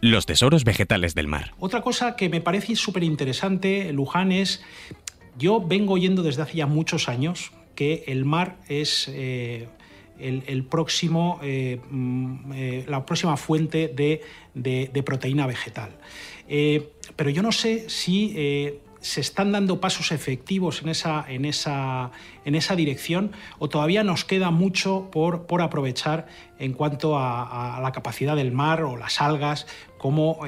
Los 0.00 0.26
tesoros 0.26 0.62
vegetales 0.62 1.14
del 1.14 1.26
mar. 1.26 1.54
Otra 1.58 1.82
cosa 1.82 2.14
que 2.14 2.28
me 2.28 2.40
parece 2.40 2.76
súper 2.76 3.02
interesante, 3.02 3.92
Luján, 3.92 4.30
es, 4.30 4.62
yo 5.38 5.60
vengo 5.60 5.94
oyendo 5.94 6.22
desde 6.22 6.42
hace 6.42 6.56
ya 6.58 6.66
muchos 6.66 7.08
años 7.08 7.52
que 7.74 8.04
el 8.08 8.24
mar 8.24 8.58
es 8.68 9.08
el, 10.18 10.64
próximo, 10.64 11.38
eh, 11.42 11.80
mm, 11.90 12.52
eh, 12.52 12.84
la 12.88 13.04
próxima 13.04 13.36
fuente 13.36 13.88
de, 13.88 15.02
proteína 15.04 15.46
vegetal. 15.46 15.96
Eh, 16.48 16.92
pero 17.16 17.30
yo 17.30 17.42
no 17.42 17.52
sé 17.52 17.88
si 17.88 18.80
se 19.00 19.20
están 19.20 19.52
dando 19.52 19.80
pasos 19.80 20.10
efectivos 20.10 20.82
en 20.82 20.88
esa, 21.44 22.10
dirección 22.76 23.32
o 23.58 23.68
todavía 23.68 24.02
nos 24.02 24.24
queda 24.24 24.50
mucho 24.50 25.08
por, 25.12 25.62
aprovechar 25.62 26.26
en 26.58 26.72
cuanto 26.72 27.16
a, 27.18 27.80
la 27.82 27.92
capacidad 27.92 28.34
del 28.36 28.52
mar 28.52 28.82
o 28.82 28.96
las 28.96 29.20
algas 29.20 29.66
como, 29.98 30.40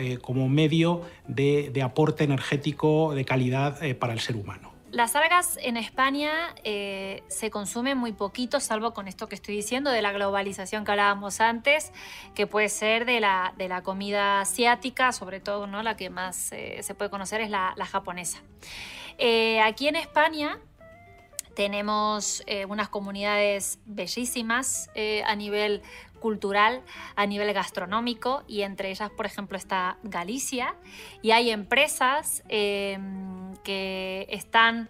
medio 0.49 1.03
de, 1.29 1.83
aporte 1.83 2.25
energético 2.25 3.15
de 3.15 3.25
calidad 3.25 3.79
para 3.99 4.13
el 4.13 4.21
ser 4.21 4.37
humano. 4.37 4.70
Las 4.93 5.15
algas 5.15 5.57
en 5.63 5.77
España 5.77 6.33
eh, 6.65 7.23
se 7.29 7.49
consumen 7.49 7.97
muy 7.97 8.13
poquito, 8.13 8.59
salvo 8.59 8.93
con 8.93 9.07
esto 9.07 9.29
que 9.29 9.37
estoy 9.37 9.55
diciendo 9.55 9.91
de 9.91 10.03
la 10.03 10.11
globalización 10.11 10.85
que 10.85 10.91
hablábamos 10.91 11.41
antes, 11.41 11.93
que 12.35 12.49
puede 12.49 12.69
ser 12.69 13.05
de 13.05 13.21
la, 13.21 13.55
de 13.57 13.69
la 13.69 13.83
comida 13.83 14.41
asiática, 14.41 15.13
sobre 15.13 15.39
todo 15.39 15.69
¿no? 15.69 15.85
la 15.85 15.97
que 15.97 16.11
más 16.11 16.51
eh, 16.51 16.83
se 16.83 16.97
puede 16.97 17.09
conocer 17.09 17.41
es 17.41 17.51
la, 17.51 17.75
japonesa. 17.87 18.41
Eh, 19.17 19.61
aquí 19.61 19.87
en 19.87 19.95
España 19.95 20.59
tenemos 21.55 22.43
unas 22.69 22.89
comunidades 22.89 23.81
bellísimas 23.85 24.89
a 25.25 25.35
nivel 25.35 25.83
cultural 26.21 26.83
a 27.17 27.27
nivel 27.27 27.53
gastronómico 27.53 28.45
y 28.47 28.63
entre 28.63 28.91
ellas, 28.91 29.11
por 29.11 29.27
ejemplo, 29.27 29.57
está 29.57 29.97
Galicia 30.05 30.77
y 31.23 31.33
hay 31.33 31.51
empresas 31.51 32.45
em, 32.49 33.50
que 33.63 34.27
están 34.31 34.89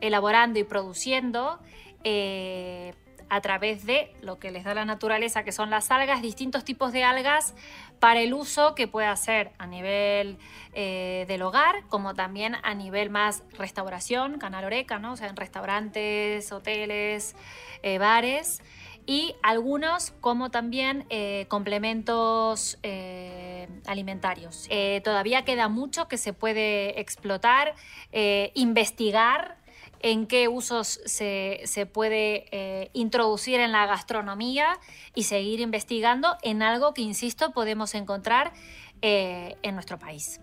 elaborando 0.00 0.58
y 0.58 0.64
produciendo 0.64 1.60
eh, 2.04 2.94
a 3.28 3.40
través 3.40 3.86
de 3.86 4.12
lo 4.22 4.38
que 4.38 4.50
les 4.50 4.64
da 4.64 4.74
la 4.74 4.84
naturaleza, 4.84 5.44
que 5.44 5.52
son 5.52 5.70
las 5.70 5.90
algas, 5.90 6.20
distintos 6.20 6.64
tipos 6.64 6.92
de 6.92 7.04
algas 7.04 7.54
para 8.00 8.20
el 8.20 8.34
uso 8.34 8.74
que 8.74 8.88
puede 8.88 9.06
hacer 9.06 9.52
a 9.58 9.66
nivel 9.66 10.38
eh, 10.72 11.26
del 11.28 11.42
hogar, 11.42 11.84
como 11.88 12.14
también 12.14 12.56
a 12.62 12.74
nivel 12.74 13.08
más 13.10 13.44
restauración, 13.56 14.38
canal 14.38 14.64
oreca, 14.64 14.98
¿no? 14.98 15.12
o 15.12 15.16
sea, 15.16 15.28
en 15.28 15.36
restaurantes, 15.36 16.50
hoteles, 16.50 17.36
eh, 17.82 17.98
bares 17.98 18.62
y 19.06 19.34
algunos 19.42 20.12
como 20.20 20.50
también 20.50 21.04
eh, 21.10 21.46
complementos 21.48 22.78
eh, 22.82 23.68
alimentarios. 23.86 24.66
Eh, 24.70 25.00
todavía 25.02 25.44
queda 25.44 25.68
mucho 25.68 26.08
que 26.08 26.16
se 26.16 26.32
puede 26.32 27.00
explotar, 27.00 27.74
investigar 28.54 29.56
en 30.02 30.26
qué 30.26 30.48
usos 30.48 31.00
se, 31.04 31.60
se 31.64 31.86
puede 31.86 32.90
introducir 32.92 33.60
en 33.60 33.72
la 33.72 33.86
gastronomía 33.86 34.78
y 35.14 35.24
seguir 35.24 35.60
investigando 35.60 36.36
en 36.42 36.62
algo 36.62 36.94
que, 36.94 37.02
insisto, 37.02 37.52
podemos 37.52 37.94
encontrar 37.94 38.52
en 39.02 39.74
nuestro 39.74 39.98
país. 39.98 40.40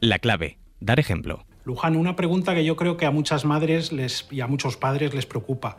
La 0.00 0.18
clave, 0.18 0.58
dar 0.80 1.00
ejemplo. 1.00 1.44
Luján, 1.68 1.96
una 1.96 2.16
pregunta 2.16 2.54
que 2.54 2.64
yo 2.64 2.76
creo 2.76 2.96
que 2.96 3.04
a 3.04 3.10
muchas 3.10 3.44
madres 3.44 3.92
les, 3.92 4.26
y 4.30 4.40
a 4.40 4.46
muchos 4.46 4.78
padres 4.78 5.12
les 5.12 5.26
preocupa. 5.26 5.76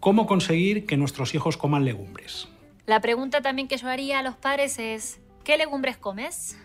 ¿Cómo 0.00 0.26
conseguir 0.26 0.86
que 0.86 0.96
nuestros 0.96 1.34
hijos 1.34 1.58
coman 1.58 1.84
legumbres? 1.84 2.48
La 2.86 3.02
pregunta 3.02 3.42
también 3.42 3.68
que 3.68 3.76
yo 3.76 3.86
haría 3.86 4.20
a 4.20 4.22
los 4.22 4.34
padres 4.34 4.78
es, 4.78 5.20
¿qué 5.44 5.58
legumbres 5.58 5.98
comes? 5.98 6.58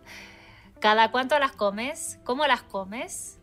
¿Cada 0.80 1.10
cuánto 1.10 1.38
las 1.38 1.52
comes? 1.52 2.18
¿Cómo 2.24 2.46
las 2.46 2.62
comes? 2.62 3.38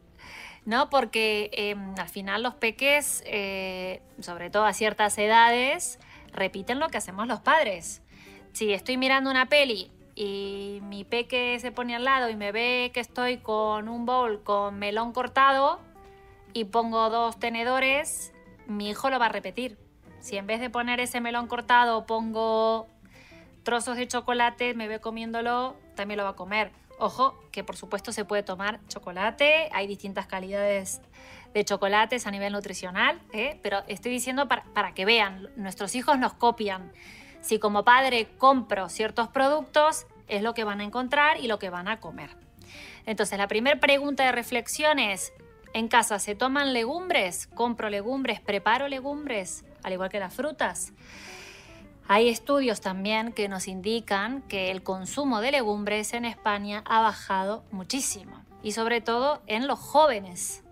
¿No? 0.66 0.90
Porque 0.90 1.52
em, 1.54 1.94
al 2.00 2.10
final 2.10 2.42
los 2.42 2.56
peques, 2.56 3.24
eh, 3.28 4.02
sobre 4.20 4.50
todo 4.50 4.66
a 4.66 4.74
ciertas 4.74 5.16
edades, 5.20 6.00
repiten 6.34 6.80
lo 6.80 6.90
que 6.90 6.98
hacemos 6.98 7.28
los 7.28 7.42
padres. 7.42 8.02
Si 8.54 8.74
estoy 8.74 8.98
mirando 8.98 9.30
una 9.30 9.46
peli 9.46 9.92
y 10.16 10.80
mi 10.82 11.04
peque 11.04 11.60
se 11.60 11.72
pone 11.72 11.96
al 11.96 12.06
lado 12.06 12.32
y 12.32 12.36
me 12.36 12.52
ve 12.52 12.90
que 12.92 13.00
estoy 13.00 13.38
con 13.38 13.88
un 13.88 14.08
bowl 14.08 14.42
con 14.44 14.80
melón 14.80 15.14
cortado 15.14 15.80
y 16.54 16.66
pongo 16.66 17.12
dos 17.12 17.40
tenedores, 17.40 18.34
mi 18.68 18.90
hijo 18.90 19.10
lo 19.10 19.20
va 19.20 19.28
a 19.28 19.30
repetir. 19.30 19.78
Si 20.20 20.38
en 20.38 20.48
vez 20.48 20.60
de 20.60 20.70
poner 20.70 21.00
ese 21.00 21.20
melón 21.22 21.48
cortado 21.48 22.06
pongo 22.06 22.88
trozos 23.64 23.98
de 23.98 24.08
chocolate, 24.08 24.74
me 24.74 24.88
ve 24.88 25.00
comiéndolo, 25.00 25.76
también 25.96 26.18
lo 26.18 26.24
va 26.24 26.32
a 26.32 26.36
comer. 26.36 26.72
Ojo, 27.00 27.40
que 27.52 27.64
por 27.64 27.76
supuesto 27.76 28.12
se 28.12 28.26
puede 28.26 28.44
tomar 28.44 28.80
chocolate, 28.88 29.70
hay 29.74 29.88
distintas 29.88 30.28
calidades 30.28 31.02
de 31.54 31.66
chocolates 31.66 32.28
a 32.28 32.32
nivel 32.32 32.54
nutricional, 32.54 33.20
¿eh? 33.34 33.60
pero 33.64 33.84
estoy 33.88 34.12
diciendo 34.12 34.48
para, 34.48 34.64
para 34.74 34.94
que 34.94 35.06
vean, 35.06 35.50
nuestros 35.56 35.96
hijos 35.96 36.20
nos 36.20 36.34
copian. 36.34 36.92
Si 37.42 37.60
como 37.60 37.84
padre 37.84 38.30
compro 38.38 38.88
ciertos 38.88 39.28
productos, 39.30 40.06
es 40.28 40.44
lo 40.44 40.54
que 40.54 40.64
van 40.64 40.80
a 40.80 40.84
encontrar 40.84 41.40
y 41.40 41.48
lo 41.48 41.60
que 41.60 41.70
van 41.70 41.88
a 41.88 42.00
comer. 42.00 42.38
Entonces, 43.06 43.38
la 43.38 43.48
primera 43.48 43.80
pregunta 43.80 44.24
de 44.24 44.32
reflexión 44.32 45.00
es, 45.00 45.34
en 45.74 45.88
casa 45.88 46.20
se 46.20 46.36
toman 46.36 46.74
legumbres, 46.74 47.48
compro 47.48 47.90
legumbres, 47.90 48.40
preparo 48.40 48.88
legumbres, 48.88 49.66
al 49.84 49.94
igual 49.94 50.10
que 50.10 50.20
las 50.20 50.34
frutas. 50.34 50.94
Hay 52.08 52.28
estudios 52.28 52.82
también 52.82 53.32
que 53.32 53.48
nos 53.48 53.68
indican 53.68 54.42
que 54.44 54.72
el 54.72 54.84
consumo 54.84 55.40
de 55.40 55.52
legumbres 55.52 56.14
en 56.14 56.26
España 56.26 56.84
ha 56.86 57.00
bajado 57.00 57.64
muchísimo 57.72 58.44
y 58.62 58.74
sobre 58.74 59.02
todo 59.02 59.42
en 59.48 59.68
los 59.68 59.80
jóvenes. 59.80 60.64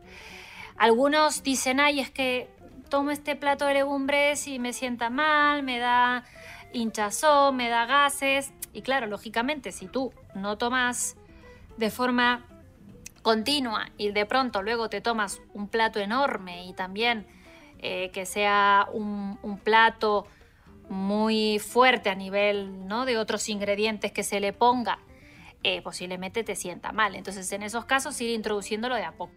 Algunos 0.77 1.43
dicen, 1.43 1.79
ay, 1.79 1.99
es 1.99 2.09
que 2.09 2.49
tomo 2.89 3.11
este 3.11 3.35
plato 3.35 3.65
de 3.65 3.75
legumbres 3.75 4.47
y 4.47 4.59
me 4.59 4.73
sienta 4.73 5.09
mal, 5.09 5.63
me 5.63 5.79
da 5.79 6.25
hinchazón, 6.73 7.55
me 7.55 7.69
da 7.69 7.85
gases. 7.85 8.51
Y 8.73 8.81
claro, 8.81 9.07
lógicamente, 9.07 9.71
si 9.71 9.87
tú 9.87 10.13
no 10.35 10.57
tomas 10.57 11.15
de 11.77 11.89
forma 11.89 12.45
continua 13.19 13.89
y 13.97 14.11
de 14.11 14.25
pronto 14.25 14.61
luego 14.61 14.89
te 14.89 15.01
tomas 15.01 15.41
un 15.53 15.67
plato 15.67 15.99
enorme 15.99 16.65
y 16.65 16.73
también 16.73 17.25
eh, 17.79 18.09
que 18.13 18.25
sea 18.25 18.87
un, 18.91 19.37
plato 19.63 20.27
muy 20.89 21.59
fuerte 21.59 22.09
a 22.09 22.15
nivel 22.15 22.87
¿no? 22.87 23.05
de 23.05 23.17
otros 23.17 23.47
ingredientes 23.49 24.11
que 24.11 24.23
se 24.23 24.39
le 24.39 24.53
ponga, 24.53 24.99
eh, 25.63 25.81
posiblemente 25.81 26.43
te 26.43 26.55
sienta 26.55 26.91
mal. 26.91 27.15
Entonces, 27.15 27.51
en 27.51 27.63
esos 27.63 27.85
casos, 27.85 28.19
ir 28.21 28.31
introduciéndolo 28.31 28.95
de 28.95 29.03
a 29.03 29.11
poco. 29.11 29.33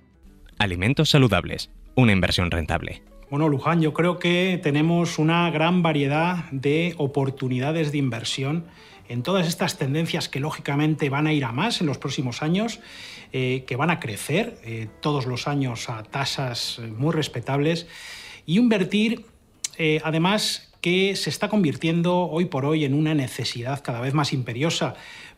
Alimentos 0.59 1.11
saludables, 1.11 1.71
una 1.95 2.13
inversión 2.13 2.51
rentable. 2.51 3.03
Bueno, 3.31 3.49
Luján, 3.49 3.81
yo 3.81 3.95
creo 3.95 4.19
que 4.19 4.61
tenemos 4.63 5.19
una 5.19 5.51
gran 5.51 5.83
variedad 5.83 6.45
de 6.51 6.95
oportunidades 6.99 7.91
de 7.91 7.99
inversión 7.99 8.67
en 9.09 9.23
todas 9.23 9.47
estas 9.47 9.79
tendencias 9.79 10.29
que 10.29 10.41
lógicamente 10.41 11.11
van 11.11 11.27
a 11.27 11.33
ir 11.33 11.45
a 11.45 11.53
más 11.53 11.81
en 11.81 11.87
los 11.87 11.99
próximos 11.99 12.43
años, 12.43 12.81
eh, 13.33 13.65
que 13.67 13.77
van 13.77 13.91
a 13.91 14.01
crecer 14.01 14.59
eh, 14.65 14.89
todos 15.01 15.27
los 15.27 15.49
años 15.49 15.89
a 15.89 16.03
tasas 16.03 16.81
muy 16.97 17.13
respetables, 17.13 17.87
y 18.45 18.59
invertir, 18.59 19.25
además, 20.03 20.73
que 20.81 21.15
se 21.15 21.31
está 21.31 21.49
convirtiendo 21.49 22.29
hoy 22.29 22.47
por 22.47 22.65
hoy 22.65 22.85
en 22.85 22.93
una 22.93 23.15
necesidad 23.15 23.83
cada 23.83 24.01
vez 24.01 24.15
más 24.15 24.33
imperiosa, 24.33 24.95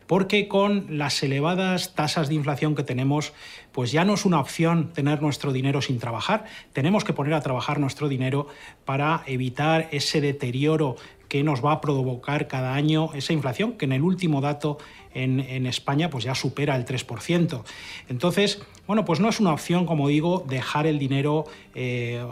porque 0.07 0.47
con 0.47 0.97
las 0.97 1.21
elevadas 1.23 1.93
tasas 1.93 2.29
de 2.29 2.35
inflación 2.35 2.75
que 2.75 2.83
tenemos, 2.83 3.33
pues 3.71 3.91
ya 3.91 4.05
no 4.05 4.15
es 4.15 4.25
una 4.25 4.39
opción 4.39 4.91
tener 4.93 5.21
nuestro 5.21 5.53
dinero 5.53 5.81
sin 5.81 5.99
trabajar, 5.99 6.45
tenemos 6.73 7.03
que 7.03 7.13
poner 7.13 7.33
a 7.33 7.41
trabajar 7.41 7.79
nuestro 7.79 8.09
dinero 8.09 8.47
para 8.85 9.23
evitar 9.27 9.87
ese 9.91 10.19
deterioro 10.21 10.95
que 11.27 11.43
nos 11.43 11.63
va 11.63 11.73
a 11.73 11.81
provocar 11.81 12.47
cada 12.47 12.73
año 12.73 13.09
esa 13.13 13.33
inflación, 13.33 13.73
que 13.73 13.85
en 13.85 13.93
el 13.93 14.03
último 14.03 14.41
dato 14.41 14.77
en, 15.15 15.65
España 15.65 16.09
pues 16.09 16.23
ya 16.23 16.35
supera 16.35 16.75
el 16.75 16.85
3%. 16.85 17.63
Entonces, 18.09 18.61
bueno, 18.85 19.05
pues 19.05 19.19
no 19.19 19.29
es 19.29 19.39
una 19.39 19.53
opción, 19.53 19.85
como 19.85 20.09
digo, 20.09 20.45
dejar 20.47 20.85
el 20.85 20.99
dinero 20.99 21.45
eh, 21.73 22.23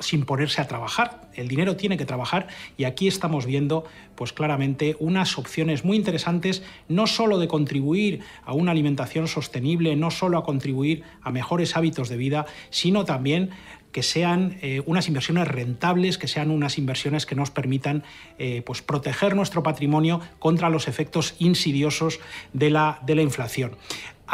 sin 0.00 0.24
ponerse 0.24 0.60
a 0.60 0.66
trabajar. 0.66 1.28
El 1.34 1.48
dinero 1.48 1.76
tiene 1.76 1.96
que 1.96 2.04
trabajar 2.04 2.48
y 2.76 2.84
aquí 2.84 3.06
estamos 3.06 3.46
viendo 3.46 3.84
pues 4.16 4.32
claramente 4.32 4.96
unas 4.98 5.38
opciones 5.38 5.84
muy 5.84 5.96
interesantes, 5.96 6.62
no 6.88 7.06
solo 7.06 7.38
de 7.38 7.48
contribuir 7.48 8.20
a 8.44 8.52
una 8.52 8.72
alimentación 8.72 9.28
sostenible, 9.28 9.94
no 9.96 10.10
solo 10.10 10.38
a 10.38 10.44
contribuir 10.44 11.04
a 11.22 11.30
mejores 11.30 11.76
hábitos 11.76 12.08
de 12.08 12.16
vida, 12.16 12.46
sino 12.70 13.04
también 13.04 13.50
que 13.92 14.02
sean 14.02 14.58
eh, 14.62 14.82
unas 14.86 15.06
inversiones 15.08 15.46
rentables, 15.46 16.18
que 16.18 16.28
sean 16.28 16.50
unas 16.50 16.78
inversiones 16.78 17.26
que 17.26 17.34
nos 17.34 17.50
permitan 17.50 18.02
eh, 18.38 18.62
pues 18.64 18.82
proteger 18.82 19.36
nuestro 19.36 19.62
patrimonio 19.62 20.20
contra 20.38 20.70
los 20.70 20.88
efectos 20.88 21.34
insidiosos 21.38 22.18
de 22.52 22.70
la, 22.70 22.98
de 23.06 23.14
la 23.14 23.22
inflación. 23.22 23.76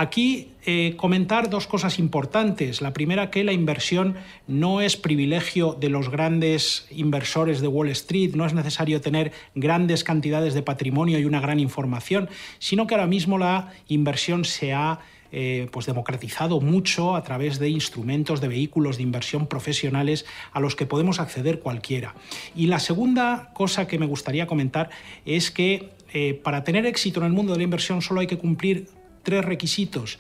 Aquí 0.01 0.53
eh, 0.65 0.95
comentar 0.97 1.51
dos 1.51 1.67
cosas 1.67 1.99
importantes. 1.99 2.81
La 2.81 2.93
primera, 2.93 3.31
que 3.31 3.43
la 3.43 3.53
inversión 3.53 4.15
no 4.47 4.81
es 4.81 4.97
privilegio 4.97 5.77
de 5.79 5.89
los 5.89 6.09
grandes 6.09 6.87
inversores 6.93 7.61
de 7.61 7.67
Wall 7.67 7.89
Street, 7.89 8.37
no 8.37 8.47
es 8.47 8.55
necesario 8.55 9.01
tener 9.01 9.33
grandes 9.57 10.05
cantidades 10.05 10.55
de 10.55 10.63
patrimonio 10.63 11.19
y 11.19 11.25
una 11.25 11.41
gran 11.41 11.59
información, 11.59 12.29
sino 12.61 12.87
que 12.87 12.95
ahora 12.95 13.09
mismo 13.09 13.39
la 13.39 13.73
inversión 13.89 14.45
se 14.45 14.73
ha 14.73 15.01
eh, 15.33 15.69
pues 15.71 15.87
democratizado 15.87 16.61
mucho 16.61 17.15
a 17.15 17.23
través 17.23 17.59
de 17.59 17.69
instrumentos, 17.69 18.41
de 18.41 18.49
vehículos 18.49 18.97
de 18.97 19.03
inversión 19.03 19.47
profesionales 19.47 20.25
a 20.53 20.61
los 20.61 20.75
que 20.75 20.87
podemos 20.87 21.21
acceder 21.21 21.61
cualquiera. 21.61 22.15
Y 22.55 22.67
la 22.67 22.79
segunda 22.79 23.51
cosa 23.55 23.87
que 23.87 23.99
me 23.99 24.07
gustaría 24.07 24.47
comentar 24.47 24.91
es 25.25 25.51
que 25.51 25.91
eh, 26.13 26.35
para 26.43 26.65
tener 26.65 26.87
éxito 26.87 27.21
en 27.21 27.27
el 27.27 27.33
mundo 27.33 27.53
de 27.53 27.59
la 27.59 27.65
inversión 27.65 28.01
solo 28.01 28.21
hay 28.21 28.27
que 28.27 28.39
cumplir 28.39 28.89
tres 29.23 29.45
requisitos. 29.45 30.19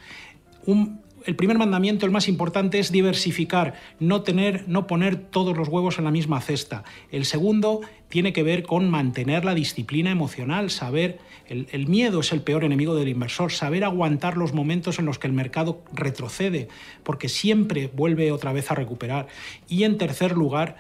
Un, 0.67 1.01
el 1.29 1.37
primer 1.37 1.59
mandamiento, 1.59 2.07
el 2.07 2.11
más 2.11 2.27
importante, 2.27 2.79
es 2.79 2.91
diversificar, 2.91 3.75
no, 4.01 4.23
tener, 4.23 4.67
no 4.67 4.87
poner 4.87 5.17
todos 5.17 5.55
los 5.55 5.69
huevos 5.69 5.99
en 5.99 6.05
la 6.05 6.11
misma 6.11 6.41
cesta. 6.41 6.85
El 7.13 7.27
segundo 7.27 7.83
tiene 8.09 8.33
que 8.33 8.43
ver 8.43 8.63
con 8.63 8.89
mantener 8.89 9.45
la 9.45 9.55
disciplina 9.55 10.11
emocional, 10.11 10.71
saber, 10.71 11.19
el, 11.47 11.69
el, 11.71 11.87
miedo 11.87 12.21
es 12.21 12.33
el 12.33 12.41
peor 12.41 12.65
enemigo 12.65 12.95
del 12.95 13.09
inversor, 13.09 13.53
saber 13.53 13.85
aguantar 13.85 14.39
los 14.39 14.55
momentos 14.55 14.99
en 14.99 15.05
los 15.05 15.19
que 15.19 15.27
el 15.27 15.35
mercado 15.35 15.83
retrocede, 15.93 16.69
porque 17.03 17.29
siempre 17.29 17.91
vuelve 17.95 18.33
otra 18.33 18.55
vez 18.55 18.71
a 18.71 18.75
recuperar. 18.75 19.27
Y 19.69 19.85
en 19.85 19.99
tercer 19.99 20.33
lugar, 20.33 20.77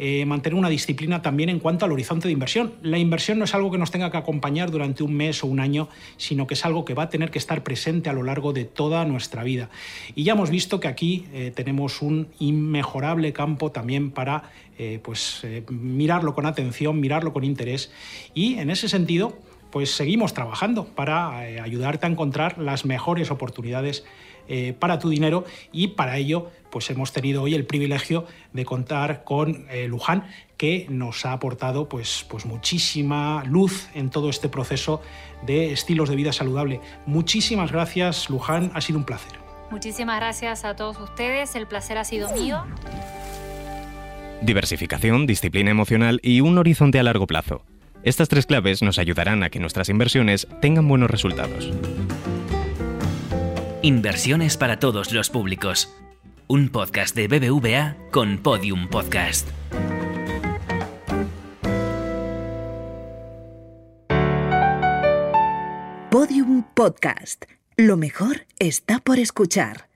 eh, 0.00 0.24
mantener 0.26 0.56
una 0.56 0.68
disciplina 0.68 1.22
también 1.22 1.48
en 1.48 1.58
cuanto 1.58 1.84
al 1.84 1.90
horizonte 1.90 2.28
de 2.28 2.32
inversión. 2.32 2.72
La 2.82 2.98
inversión 2.98 3.38
no 3.38 3.44
es 3.44 3.54
algo 3.54 3.72
que 3.72 3.78
nos 3.78 3.90
tenga 3.90 4.12
que 4.12 4.16
acompañar 4.16 4.70
durante 4.70 5.02
un 5.02 5.12
mes 5.12 5.42
o 5.42 5.48
un 5.48 5.58
año, 5.58 5.88
sino 6.16 6.46
que 6.46 6.54
es 6.54 6.64
algo 6.64 6.84
que 6.84 6.94
va 6.94 7.04
a 7.04 7.08
tener 7.08 7.32
que 7.32 7.38
estar 7.38 7.64
presente 7.64 8.08
a 8.08 8.12
lo 8.12 8.22
largo 8.22 8.52
de 8.52 8.64
toda 8.64 9.04
nuestra 9.04 9.42
vida. 9.42 9.70
Y 10.14 10.22
ya 10.22 10.34
hemos 10.34 10.50
visto 10.50 10.78
que 10.78 10.86
aquí 10.86 11.26
eh, 11.32 11.52
tenemos 11.52 12.00
un 12.00 12.28
inmejorable 12.38 13.32
campo 13.32 13.72
también 13.72 14.12
para 14.12 14.44
eh, 14.78 15.00
pues, 15.02 15.44
mirarlo 15.68 16.32
con 16.32 16.46
atención, 16.46 17.00
mirarlo 17.00 17.32
con 17.32 17.42
interés 17.42 17.90
y 18.34 18.54
en 18.58 18.70
ese 18.70 18.88
sentido 18.88 19.36
pues 19.72 19.90
seguimos 19.90 20.32
trabajando 20.32 20.86
para 20.86 21.40
ayudarte 21.40 22.06
a 22.06 22.08
encontrar 22.08 22.56
las 22.56 22.86
mejores 22.86 23.30
oportunidades 23.30 24.04
eh, 24.48 24.74
para 24.78 24.98
tu 24.98 25.08
dinero 25.08 25.44
y 25.72 25.88
para 25.88 26.16
ello 26.16 26.50
pues 26.70 26.90
hemos 26.90 27.12
tenido 27.12 27.42
hoy 27.42 27.54
el 27.54 27.64
privilegio 27.64 28.26
de 28.52 28.64
contar 28.64 29.24
con 29.24 29.66
eh, 29.70 29.88
Luján 29.88 30.24
que 30.56 30.86
nos 30.90 31.24
ha 31.24 31.32
aportado 31.32 31.88
pues, 31.88 32.26
pues 32.28 32.46
muchísima 32.46 33.44
luz 33.44 33.88
en 33.94 34.10
todo 34.10 34.28
este 34.28 34.48
proceso 34.48 35.00
de 35.46 35.72
estilos 35.72 36.08
de 36.08 36.16
vida 36.16 36.32
saludable. 36.32 36.80
Muchísimas 37.06 37.72
gracias 37.72 38.28
Luján, 38.28 38.70
ha 38.74 38.80
sido 38.80 38.98
un 38.98 39.04
placer. 39.04 39.38
Muchísimas 39.70 40.16
gracias 40.18 40.64
a 40.64 40.76
todos 40.76 40.98
ustedes, 40.98 41.54
el 41.54 41.66
placer 41.66 41.98
ha 41.98 42.04
sido 42.04 42.32
mío. 42.34 42.64
Diversificación, 44.40 45.26
disciplina 45.26 45.70
emocional 45.70 46.20
y 46.22 46.40
un 46.40 46.58
horizonte 46.58 46.98
a 46.98 47.02
largo 47.02 47.26
plazo. 47.26 47.64
Estas 48.04 48.28
tres 48.28 48.46
claves 48.46 48.82
nos 48.82 48.98
ayudarán 48.98 49.42
a 49.42 49.50
que 49.50 49.58
nuestras 49.58 49.88
inversiones 49.88 50.46
tengan 50.60 50.86
buenos 50.86 51.10
resultados. 51.10 51.70
Inversiones 53.82 54.56
para 54.56 54.80
todos 54.80 55.12
los 55.12 55.30
públicos. 55.30 55.88
Un 56.48 56.68
podcast 56.68 57.14
de 57.14 57.28
BBVA 57.28 57.96
con 58.10 58.38
Podium 58.38 58.88
Podcast. 58.88 59.48
Podium 66.10 66.64
Podcast. 66.74 67.44
Lo 67.76 67.96
mejor 67.96 68.46
está 68.58 68.98
por 68.98 69.20
escuchar. 69.20 69.88